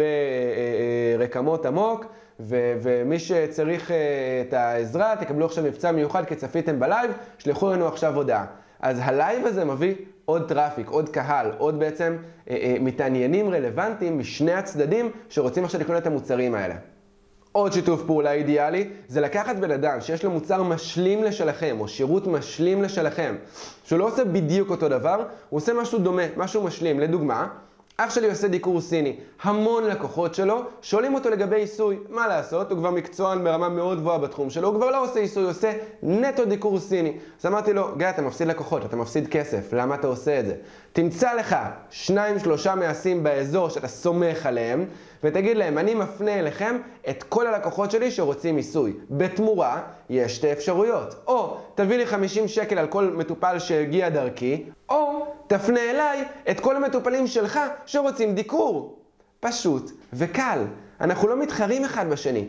ברקמות 1.17 1.65
עמוק 1.65 2.05
ומי 2.39 3.19
שצריך 3.19 3.91
את 4.47 4.53
העזרה 4.53 5.15
תקבלו 5.19 5.45
עכשיו 5.45 5.63
מבצע 5.63 5.91
מיוחד 5.91 6.25
כי 6.25 6.35
צפיתם 6.35 6.79
בלייב, 6.79 7.11
שלחו 7.37 7.71
לנו 7.71 7.87
עכשיו 7.87 8.15
הודעה. 8.15 8.45
אז 8.79 8.99
הלייב 9.01 9.45
הזה 9.45 9.65
מביא 9.65 9.95
עוד 10.25 10.49
traffic, 10.49 10.89
עוד 10.89 11.09
קהל, 11.09 11.51
עוד 11.57 11.79
בעצם 11.79 12.17
מתעניינים 12.79 13.49
רלוונטיים 13.49 14.19
משני 14.19 14.53
הצדדים 14.53 15.11
שרוצים 15.29 15.63
עכשיו 15.63 15.81
לקנות 15.81 16.01
את 16.01 16.07
המוצרים 16.07 16.55
האלה. 16.55 16.75
עוד 17.51 17.73
שיתוף 17.73 18.03
פעולה 18.05 18.31
אידיאלי 18.31 18.89
זה 19.07 19.21
לקחת 19.21 19.55
בן 19.55 19.71
אדם 19.71 20.01
שיש 20.01 20.23
לו 20.23 20.31
מוצר 20.31 20.63
משלים 20.63 21.23
לשלכם, 21.23 21.77
או 21.79 21.87
שירות 21.87 22.27
משלים 22.27 22.83
לשלכם, 22.83 23.35
שהוא 23.83 23.99
לא 23.99 24.07
עושה 24.07 24.25
בדיוק 24.25 24.69
אותו 24.69 24.89
דבר, 24.89 25.23
הוא 25.49 25.57
עושה 25.57 25.73
משהו 25.73 25.99
דומה, 25.99 26.23
משהו 26.37 26.63
משלים. 26.63 26.99
לדוגמה, 26.99 27.47
אח 27.97 28.15
שלי 28.15 28.29
עושה 28.29 28.47
דיקור 28.47 28.81
סיני. 28.81 29.15
המון 29.41 29.83
לקוחות 29.83 30.35
שלו 30.35 30.63
שואלים 30.81 31.13
אותו 31.13 31.29
לגבי 31.29 31.55
עיסוי. 31.55 31.97
מה 32.09 32.27
לעשות? 32.27 32.71
הוא 32.71 32.79
כבר 32.79 32.91
מקצוען 32.91 33.43
ברמה 33.43 33.69
מאוד 33.69 33.99
גבוהה 33.99 34.17
בתחום 34.17 34.49
שלו, 34.49 34.67
הוא 34.67 34.75
כבר 34.75 34.91
לא 34.91 35.03
עושה 35.03 35.19
עיסוי, 35.19 35.43
הוא 35.43 35.51
עושה 35.51 35.73
נטו 36.03 36.45
דיקור 36.45 36.79
סיני. 36.79 37.17
אז 37.39 37.45
אמרתי 37.45 37.73
לו, 37.73 37.87
גיא, 37.97 38.09
אתה 38.09 38.21
מפסיד 38.21 38.47
לקוחות, 38.47 38.85
אתה 38.85 38.95
מפסיד 38.95 39.27
כסף, 39.27 39.73
למה 39.73 39.95
אתה 39.95 40.07
עושה 40.07 40.39
את 40.39 40.45
זה? 40.45 40.55
תמצא 40.93 41.33
לך 41.33 41.55
שניים, 41.89 42.39
שלושה 42.39 42.75
מעשים 42.75 43.23
באזור 43.23 43.69
שאתה 43.69 43.87
סומך 43.87 44.45
עליהם, 44.45 44.85
ותגיד 45.23 45.57
להם, 45.57 45.77
אני 45.77 45.93
מפנה 45.93 46.39
אליכם 46.39 46.77
את 47.09 47.23
כל 47.23 47.47
הלקוחות 47.47 47.91
שלי 47.91 48.11
שרוצים 48.11 48.57
עיסוי. 48.57 48.93
בתמורה, 49.09 49.81
יש 50.09 50.35
שתי 50.35 50.51
אפשרויות. 50.51 51.15
או 51.27 51.57
תביא 51.75 51.97
לי 51.97 52.05
50 52.05 52.47
שקל 52.47 52.77
על 52.77 52.87
כל 52.87 53.13
מטופל 53.15 53.59
שהגיע 53.59 54.09
דרכי, 54.09 54.65
או 54.89 55.25
תפנה 55.47 55.91
אליי 55.91 56.23
את 56.51 56.59
כל 56.59 56.75
המטופלים 56.75 57.27
שלך 57.27 57.59
שרוצים 57.85 58.35
דיקור. 58.35 58.99
פשוט 59.39 59.91
וקל. 60.13 60.63
אנחנו 61.01 61.27
לא 61.27 61.37
מתחרים 61.37 61.85
אחד 61.85 62.09
בשני. 62.09 62.47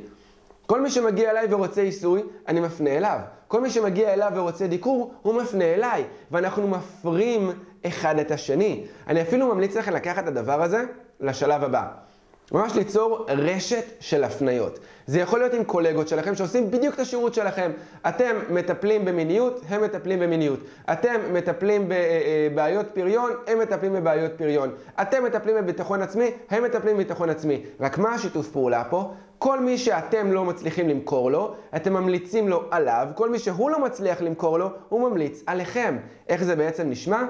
כל 0.67 0.81
מי 0.81 0.91
שמגיע 0.91 1.31
אליי 1.31 1.47
ורוצה 1.51 1.81
עיסוי, 1.83 2.23
אני 2.49 2.61
מפנה 2.61 2.91
אליו. 2.91 3.19
כל 3.49 3.61
מי 3.61 3.71
שמגיע 3.71 4.13
אליו 4.13 4.33
ורוצה 4.35 4.67
דיקור, 4.67 5.15
הוא 5.23 5.35
מפנה 5.43 5.65
אליי. 5.65 6.05
ואנחנו 6.31 6.69
מפרים 6.69 7.51
אחד 7.87 8.19
את 8.19 8.31
השני. 8.31 8.87
אני 9.07 9.23
אפילו 9.23 9.55
ממליץ 9.55 9.77
לכם 9.77 9.93
לקחת 9.93 10.23
את 10.23 10.29
הדבר 10.29 10.63
הזה 10.63 10.85
לשלב 11.21 11.65
הבא. 11.65 12.10
ממש 12.53 12.75
ליצור 12.75 13.27
רשת 13.29 13.85
של 14.01 14.25
הפניות. 14.25 14.79
זה 15.07 15.21
יכול 15.21 15.39
להיות 15.39 15.55
עם 15.55 15.65
קולגות 15.65 16.09
שלכם 16.09 16.35
שעושים 16.35 16.71
בדיוק 16.71 16.95
את 16.95 17.01
השירות 17.01 17.35
שלכם. 17.35 17.71
אתם 18.09 18.37
מטפלים 18.51 19.05
במיניות, 19.05 19.61
הם 19.69 19.83
מטפלים 19.83 20.21
במיניות. 20.21 20.61
אתם 20.93 21.21
מטפלים 21.33 21.89
בבעיות 21.89 22.87
פריון, 22.95 23.31
הם 23.47 23.59
מטפלים 23.59 23.93
בבעיות 23.93 24.33
פריון. 24.37 24.71
אתם 25.03 25.25
מטפלים 25.25 25.57
בביטחון 25.57 26.03
עצמי, 26.03 26.31
הם 26.51 26.65
מטפלים 26.65 26.95
בביטחון 26.97 27.31
עצמי. 27.31 27.63
רק 27.81 27.99
מה 27.99 28.15
השיתוף 28.15 28.49
פעולה 28.49 28.85
פה? 28.85 29.13
כל 29.39 29.61
מי 29.61 29.79
שאתם 29.79 30.33
לא 30.33 30.45
מצליחים 30.45 30.89
למכור 30.89 31.31
לו, 31.31 31.55
אתם 31.77 31.93
ממליצים 31.93 32.49
לו 32.49 32.63
עליו, 32.71 33.07
כל 33.15 33.31
מי 33.31 33.39
שהוא 33.39 33.71
לא 33.71 33.81
מצליח 33.85 34.23
למכור 34.23 34.59
לו, 34.59 34.71
הוא 34.89 35.11
ממליץ 35.11 35.43
עליכם. 35.47 35.97
איך 36.29 36.45
זה 36.45 36.57
בעצם 36.57 36.91
נשמע? 36.91 37.25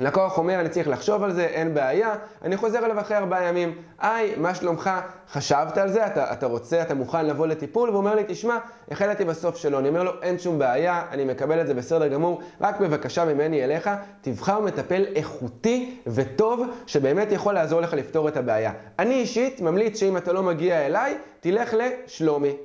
לקוח 0.00 0.38
אומר, 0.38 0.60
אני 0.60 0.68
צריך 0.68 0.88
לחשוב 0.88 1.22
על 1.22 1.32
זה, 1.32 1.44
אין 1.44 1.74
בעיה, 1.74 2.14
אני 2.42 2.56
חוזר 2.56 2.78
אליו 2.84 3.00
אחרי 3.00 3.16
ארבעה 3.16 3.44
ימים, 3.44 3.74
היי, 3.98 4.34
מה 4.36 4.54
שלומך? 4.54 4.90
חשבת 5.32 5.78
על 5.78 5.88
זה? 5.88 6.06
אתה, 6.06 6.32
אתה 6.32 6.46
רוצה, 6.46 6.82
אתה 6.82 6.94
מוכן 6.94 7.26
לבוא 7.26 7.46
לטיפול? 7.46 7.88
והוא 7.88 7.98
אומר 7.98 8.14
לי, 8.14 8.22
תשמע, 8.26 8.58
החלטתי 8.90 9.24
בסוף 9.24 9.56
שלא. 9.56 9.78
אני 9.78 9.88
אומר 9.88 10.02
לו, 10.02 10.12
אין 10.22 10.38
שום 10.38 10.58
בעיה, 10.58 11.02
אני 11.10 11.24
מקבל 11.24 11.60
את 11.60 11.66
זה 11.66 11.74
בסדר 11.74 12.08
גמור, 12.08 12.40
רק 12.60 12.80
בבקשה 12.80 13.24
ממני 13.24 13.64
אליך, 13.64 13.90
תבחר 14.20 14.60
מטפל 14.60 15.04
איכותי 15.14 16.00
וטוב, 16.06 16.66
שבאמת 16.86 17.32
יכול 17.32 17.54
לעזור 17.54 17.80
לך 17.80 17.94
לפתור 17.94 18.28
את 18.28 18.36
הבעיה. 18.36 18.72
אני 18.98 19.14
אישית 19.14 19.60
ממליץ 19.60 20.00
שאם 20.00 20.16
אתה 20.16 20.32
לא 20.32 20.42
מגיע 20.42 20.86
אליי, 20.86 21.18
תלך 21.40 21.74
לשלומי. 21.78 22.56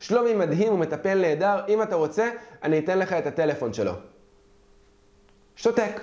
שלומי 0.00 0.34
מדהים, 0.34 0.72
הוא 0.72 0.78
מטפל 0.78 1.18
נהדר, 1.18 1.60
אם 1.68 1.82
אתה 1.82 1.96
רוצה, 1.96 2.30
אני 2.62 2.78
אתן 2.78 2.98
לך 2.98 3.12
את 3.12 3.26
הטלפון 3.26 3.72
שלו. 3.72 3.92
שותק. 5.56 6.00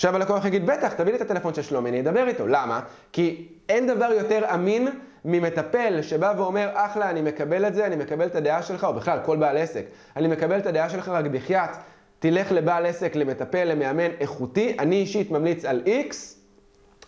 עכשיו 0.00 0.16
הלקוח 0.16 0.44
יגיד, 0.44 0.66
בטח, 0.66 0.92
תביא 0.92 1.12
לי 1.12 1.16
את 1.16 1.20
הטלפון 1.20 1.54
של 1.54 1.62
שלומי, 1.62 1.90
אני 1.90 2.00
אדבר 2.00 2.28
איתו. 2.28 2.46
למה? 2.46 2.80
כי 3.12 3.48
אין 3.68 3.86
דבר 3.86 4.12
יותר 4.12 4.54
אמין 4.54 4.88
ממטפל 5.24 6.02
שבא 6.02 6.32
ואומר, 6.36 6.68
אחלה, 6.74 7.10
אני 7.10 7.22
מקבל 7.22 7.66
את 7.66 7.74
זה, 7.74 7.86
אני 7.86 7.96
מקבל 7.96 8.26
את 8.26 8.34
הדעה 8.34 8.62
שלך, 8.62 8.84
או 8.84 8.94
בכלל, 8.94 9.18
כל 9.24 9.36
בעל 9.36 9.56
עסק. 9.56 9.84
אני 10.16 10.28
מקבל 10.28 10.58
את 10.58 10.66
הדעה 10.66 10.88
שלך 10.88 11.08
רק 11.08 11.24
בחייאת. 11.24 11.70
תלך 12.18 12.52
לבעל 12.52 12.86
עסק, 12.86 13.16
למטפל, 13.16 13.64
למאמן 13.64 14.10
איכותי. 14.20 14.76
אני 14.78 14.96
אישית 14.96 15.30
ממליץ 15.30 15.64
על 15.64 15.82
X, 15.86 16.14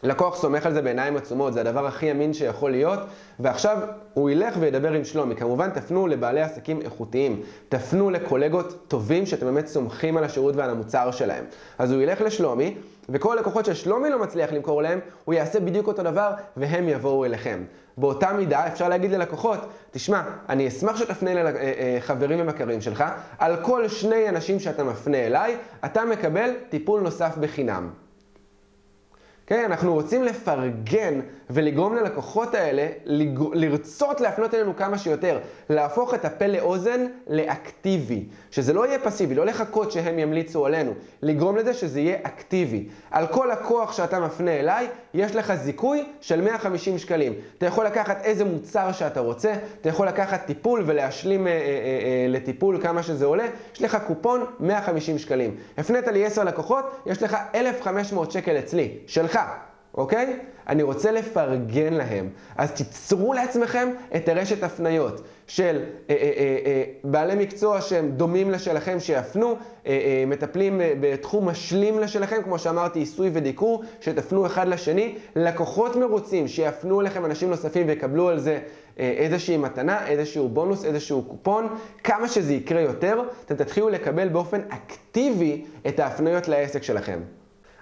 לקוח 0.03 0.37
סומך 0.37 0.67
על 0.67 0.75
זה 0.75 0.83
בעיניים 0.83 1.17
עצומות, 1.17 1.53
זה 1.53 1.61
הדבר 1.61 1.87
הכי 1.87 2.11
אמין 2.11 2.35
שיכול 2.35 2.71
להיות, 2.71 2.99
ועכשיו 3.41 3.79
הוא 4.15 4.31
ילך 4.31 4.55
וידבר 4.61 4.93
עם 4.93 5.05
שלומי. 5.05 5.37
כמובן, 5.37 5.71
תפנו 5.71 6.07
לבעלי 6.07 6.41
עסקים 6.41 6.81
איכותיים, 6.83 7.43
תפנו 7.69 8.11
לקולגות 8.11 8.85
טובים 8.88 9.27
שאתם 9.27 9.47
באמת 9.47 9.67
סומכים 9.67 10.17
על 10.17 10.25
השירות 10.25 10.57
ועל 10.57 10.71
המוצר 10.71 11.11
שלהם. 11.11 11.45
אז 11.79 11.93
הוא 11.93 12.03
ילך 12.03 12.21
לשלומי, 12.21 12.77
וכל 13.09 13.38
הלקוחות 13.38 13.65
ששלומי 13.65 14.11
לא 14.11 14.19
מצליח 14.19 14.53
למכור 14.53 14.83
להם, 14.83 15.01
הוא 15.25 15.35
יעשה 15.35 15.61
בדיוק 15.61 15.87
אותו 15.87 16.03
דבר, 16.03 16.31
והם 16.57 16.88
יבואו 16.88 17.25
אליכם. 17.25 17.65
באותה 17.97 18.33
מידה 18.33 18.67
אפשר 18.67 18.88
להגיד 18.88 19.11
ללקוחות, 19.11 19.59
תשמע, 19.91 20.23
אני 20.49 20.69
אשמח 20.69 20.97
שתפנה 20.97 21.31
לחברים 21.43 22.41
אה, 22.41 22.45
אה, 22.45 22.51
ומכרים 22.51 22.81
שלך, 22.81 23.05
על 23.38 23.57
כל 23.62 23.88
שני 23.88 24.29
אנשים 24.29 24.61
שאתה 24.61 24.85
מפנה 24.85 25.19
אליי, 25.19 25.57
אתה 25.85 26.05
מקבל 26.05 26.51
טיפול 26.69 27.01
נוסף 27.01 27.37
בחינם. 27.37 28.02
כן, 29.46 29.64
אנחנו 29.64 29.94
רוצים 29.94 30.24
לפרגן 30.24 31.20
ולגרום 31.50 31.96
ללקוחות 31.96 32.55
האלה 32.55 32.87
לרצות 33.52 34.20
להפנות 34.20 34.55
אלינו 34.55 34.76
כמה 34.76 34.98
שיותר, 34.98 35.38
להפוך 35.70 36.14
את 36.14 36.24
הפה 36.24 36.46
לאוזן 36.46 37.07
לאקטיבי, 37.26 38.24
שזה 38.50 38.72
לא 38.72 38.87
יהיה 38.87 38.98
פסיבי, 38.98 39.35
לא 39.35 39.46
לחכות 39.46 39.92
שהם 39.92 40.18
ימליצו 40.18 40.66
עלינו, 40.66 40.92
לגרום 41.22 41.57
לזה 41.57 41.74
שזה 41.74 42.00
יהיה 42.00 42.16
אקטיבי. 42.22 42.88
על 43.11 43.26
כל 43.26 43.48
לקוח 43.52 43.92
שאתה 43.92 44.20
מפנה 44.20 44.50
אליי, 44.50 44.88
יש 45.14 45.37
לך 45.37 45.55
זיכוי 45.55 46.05
של 46.20 46.40
150 46.40 46.98
שקלים. 46.98 47.33
אתה 47.59 47.66
יכול 47.66 47.87
לקחת 47.87 48.24
איזה 48.24 48.44
מוצר 48.44 48.92
שאתה 48.92 49.20
רוצה, 49.20 49.52
אתה 49.81 49.88
יכול 49.88 50.09
לקחת 50.09 50.46
טיפול 50.46 50.83
ולהשלים 50.87 51.46
אה, 51.46 51.52
אה, 51.52 51.59
אה, 51.59 51.62
אה 51.64 52.26
לטיפול 52.28 52.83
כמה 52.83 53.02
שזה 53.02 53.24
עולה, 53.24 53.46
יש 53.74 53.83
לך 53.83 53.98
קופון 54.07 54.44
150 54.61 55.18
שקלים. 55.18 55.57
הפנית 55.78 56.07
לי 56.07 56.24
10 56.26 56.44
לקוחות, 56.44 56.85
יש 57.07 57.22
לך 57.22 57.37
1,500 57.55 58.33
שקל 58.33 58.59
אצלי, 58.59 58.90
שלך. 59.07 59.32
אוקיי? 59.95 60.38
אני 60.68 60.83
רוצה 60.83 61.12
לפרגן 61.12 61.92
להם. 61.92 62.29
אז 62.57 62.73
תיצרו 62.73 63.33
לעצמכם 63.33 63.88
את 64.16 64.29
הרשת 64.29 64.62
הפניות 64.62 65.23
של 65.47 65.83
אה, 66.11 66.14
אה, 66.14 66.33
אה, 66.37 66.59
אה, 66.66 66.83
בעלי 67.05 67.35
מקצוע 67.35 67.81
שהם 67.81 68.11
דומים 68.11 68.51
לשלכם, 68.51 69.01
שיפנו, 69.01 69.49
אה, 69.51 69.57
אה, 69.87 70.25
מטפלים 70.27 70.81
בתחום 71.01 71.49
משלים 71.49 71.99
לשלכם, 71.99 72.42
כמו 72.42 72.59
שאמרתי, 72.59 72.99
עיסוי 72.99 73.31
ודיקור, 73.33 73.85
שתפנו 74.01 74.47
אחד 74.47 74.68
לשני, 74.68 75.18
לקוחות 75.37 75.97
מרוצים, 75.97 76.49
שיפנו 76.49 77.01
אליכם 77.01 77.25
אנשים 77.25 77.51
נוספים 77.51 77.87
ויקבלו 77.88 78.29
על 78.29 78.38
זה 78.38 78.59
איזושהי 78.97 79.57
מתנה, 79.57 80.07
איזשהו 80.07 80.49
בונוס, 80.49 80.85
איזשהו 80.85 81.23
קופון, 81.23 81.68
כמה 82.05 82.29
שזה 82.29 82.55
יקרה 82.55 82.81
יותר, 82.81 83.23
אתם 83.45 83.55
תתחילו 83.55 83.88
לקבל 83.88 84.29
באופן 84.29 84.61
אקטיבי 84.68 85.64
את 85.88 86.01
ההפניות 86.01 86.49
לעסק 86.49 86.83
שלכם. 86.83 87.21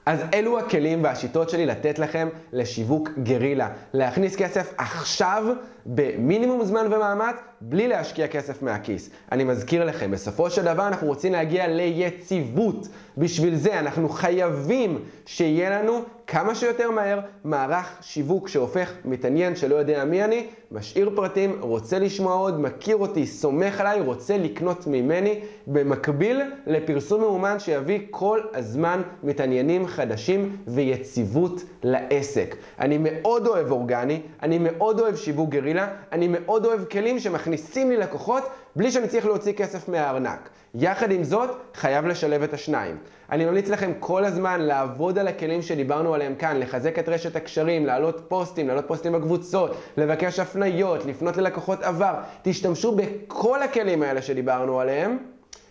אז 0.06 0.20
אלו 0.34 0.58
הכלים 0.58 1.04
והשיטות 1.04 1.50
שלי 1.50 1.66
לתת 1.66 1.98
לכם 1.98 2.28
לשיווק 2.52 3.08
גרילה. 3.22 3.68
להכניס 3.94 4.36
כסף 4.36 4.74
עכשיו 4.78 5.44
במינימום 5.86 6.64
זמן 6.64 6.86
ומאמץ, 6.90 7.36
בלי 7.60 7.88
להשקיע 7.88 8.28
כסף 8.28 8.62
מהכיס. 8.62 9.10
אני 9.32 9.44
מזכיר 9.44 9.84
לכם, 9.84 10.10
בסופו 10.10 10.50
של 10.50 10.64
דבר 10.64 10.88
אנחנו 10.88 11.06
רוצים 11.06 11.32
להגיע 11.32 11.66
ליציבות. 11.68 12.88
בשביל 13.18 13.56
זה 13.56 13.78
אנחנו 13.78 14.08
חייבים 14.08 14.98
שיהיה 15.26 15.70
לנו 15.70 16.02
כמה 16.26 16.54
שיותר 16.54 16.90
מהר 16.90 17.20
מערך 17.44 17.98
שיווק 18.00 18.48
שהופך 18.48 18.92
מתעניין 19.04 19.56
שלא 19.56 19.76
יודע 19.76 20.04
מי 20.04 20.24
אני, 20.24 20.46
משאיר 20.72 21.10
פרטים, 21.16 21.56
רוצה 21.60 21.98
לשמוע 21.98 22.34
עוד, 22.34 22.60
מכיר 22.60 22.96
אותי, 22.96 23.26
סומך 23.26 23.80
עליי, 23.80 24.00
רוצה 24.00 24.38
לקנות 24.38 24.86
ממני, 24.86 25.40
במקביל 25.66 26.42
לפרסום 26.66 27.20
מאומן 27.20 27.58
שיביא 27.58 28.00
כל 28.10 28.40
הזמן 28.54 29.02
מתעניינים 29.22 29.86
חדשים 29.86 30.56
ויציבות 30.66 31.62
לעסק. 31.82 32.56
אני 32.78 32.98
מאוד 33.00 33.46
אוהב 33.46 33.70
אורגני, 33.70 34.20
אני 34.42 34.58
מאוד 34.58 35.00
אוהב 35.00 35.16
שיווק 35.16 35.48
גרילה, 35.70 35.88
אני 36.12 36.28
מאוד 36.28 36.66
אוהב 36.66 36.84
כלים 36.84 37.18
שמכניסים 37.18 37.90
לי 37.90 37.96
לקוחות 37.96 38.42
בלי 38.76 38.90
שאני 38.90 39.08
צריך 39.08 39.26
להוציא 39.26 39.52
כסף 39.52 39.88
מהארנק. 39.88 40.48
יחד 40.74 41.10
עם 41.10 41.24
זאת, 41.24 41.50
חייב 41.74 42.06
לשלב 42.06 42.42
את 42.42 42.54
השניים. 42.54 42.96
אני 43.30 43.44
ממליץ 43.44 43.68
לכם 43.68 43.92
כל 43.98 44.24
הזמן 44.24 44.60
לעבוד 44.60 45.18
על 45.18 45.28
הכלים 45.28 45.62
שדיברנו 45.62 46.14
עליהם 46.14 46.34
כאן, 46.34 46.56
לחזק 46.60 46.98
את 46.98 47.08
רשת 47.08 47.36
הקשרים, 47.36 47.86
להעלות 47.86 48.20
פוסטים, 48.28 48.66
להעלות 48.66 48.84
פוסטים 48.88 49.12
בקבוצות, 49.12 49.76
לבקש 49.96 50.38
הפניות, 50.38 51.06
לפנות 51.06 51.36
ללקוחות 51.36 51.82
עבר. 51.82 52.14
תשתמשו 52.42 52.96
בכל 52.96 53.62
הכלים 53.62 54.02
האלה 54.02 54.22
שדיברנו 54.22 54.80
עליהם. 54.80 55.18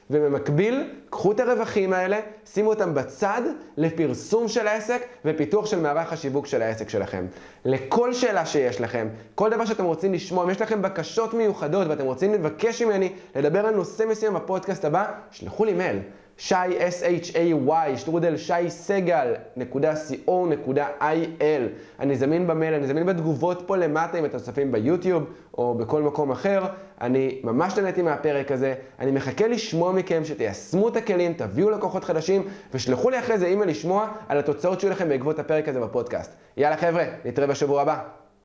ובמקביל, 0.09 0.89
קחו 1.09 1.31
את 1.31 1.39
הרווחים 1.39 1.93
האלה, 1.93 2.19
שימו 2.45 2.69
אותם 2.69 2.93
בצד 2.93 3.41
לפרסום 3.77 4.47
של 4.47 4.67
העסק 4.67 5.01
ופיתוח 5.25 5.65
של 5.65 5.79
מערך 5.79 6.13
השיווק 6.13 6.47
של 6.47 6.61
העסק 6.61 6.89
שלכם. 6.89 7.25
לכל 7.65 8.13
שאלה 8.13 8.45
שיש 8.45 8.81
לכם, 8.81 9.07
כל 9.35 9.49
דבר 9.49 9.65
שאתם 9.65 9.85
רוצים 9.85 10.13
לשמוע, 10.13 10.43
אם 10.43 10.49
יש 10.49 10.61
לכם 10.61 10.81
בקשות 10.81 11.33
מיוחדות 11.33 11.87
ואתם 11.87 12.05
רוצים 12.05 12.33
לבקש 12.33 12.81
ממני 12.81 13.13
לדבר 13.35 13.65
על 13.65 13.75
נושא 13.75 14.03
מסוים 14.09 14.33
בפודקאסט 14.33 14.85
הבא, 14.85 15.05
שלחו 15.31 15.65
לי 15.65 15.73
מייל. 15.73 15.99
שי, 16.39 16.55
S-H-A-Y, 16.55 17.97
שטרודל 17.97 18.37
שי 18.37 18.69
סגל, 18.69 19.33
נקודה 19.57 19.93
co, 19.93 20.31
נקודה 20.49 20.87
il. 20.99 21.43
אני 21.99 22.15
זמין 22.15 22.47
במייל, 22.47 22.73
אני 22.73 22.87
זמין 22.87 23.05
בתגובות 23.05 23.63
פה 23.67 23.77
למטה 23.77 24.19
אם 24.19 24.25
אתם 24.25 24.37
צופים 24.39 24.71
ביוטיוב 24.71 25.23
או 25.57 25.75
בכל 25.75 26.01
מקום 26.01 26.31
אחר. 26.31 26.63
אני 27.01 27.39
ממש 27.43 27.77
נהניתי 27.77 28.01
מהפרק 28.01 28.51
הזה, 28.51 28.73
אני 28.99 29.11
מחכה 29.11 29.47
לשמוע 29.47 29.91
מכם 29.91 30.25
שתיישמו 30.25 30.87
את 30.87 30.95
הכלים, 30.95 31.33
תביאו 31.33 31.69
לקוחות 31.69 32.03
חדשים 32.03 32.47
ושלחו 32.73 33.09
לי 33.09 33.19
אחרי 33.19 33.37
זה 33.37 33.45
אימייל 33.45 33.69
לשמוע 33.69 34.07
על 34.29 34.37
התוצאות 34.37 34.79
שיהיו 34.79 34.91
לכם 34.91 35.09
בעקבות 35.09 35.39
הפרק 35.39 35.67
הזה 35.69 35.79
בפודקאסט. 35.79 36.31
יאללה 36.57 36.77
חבר'ה, 36.77 37.05
נתראה 37.25 37.47
בשבוע 37.47 37.81
הבא. 37.81 38.18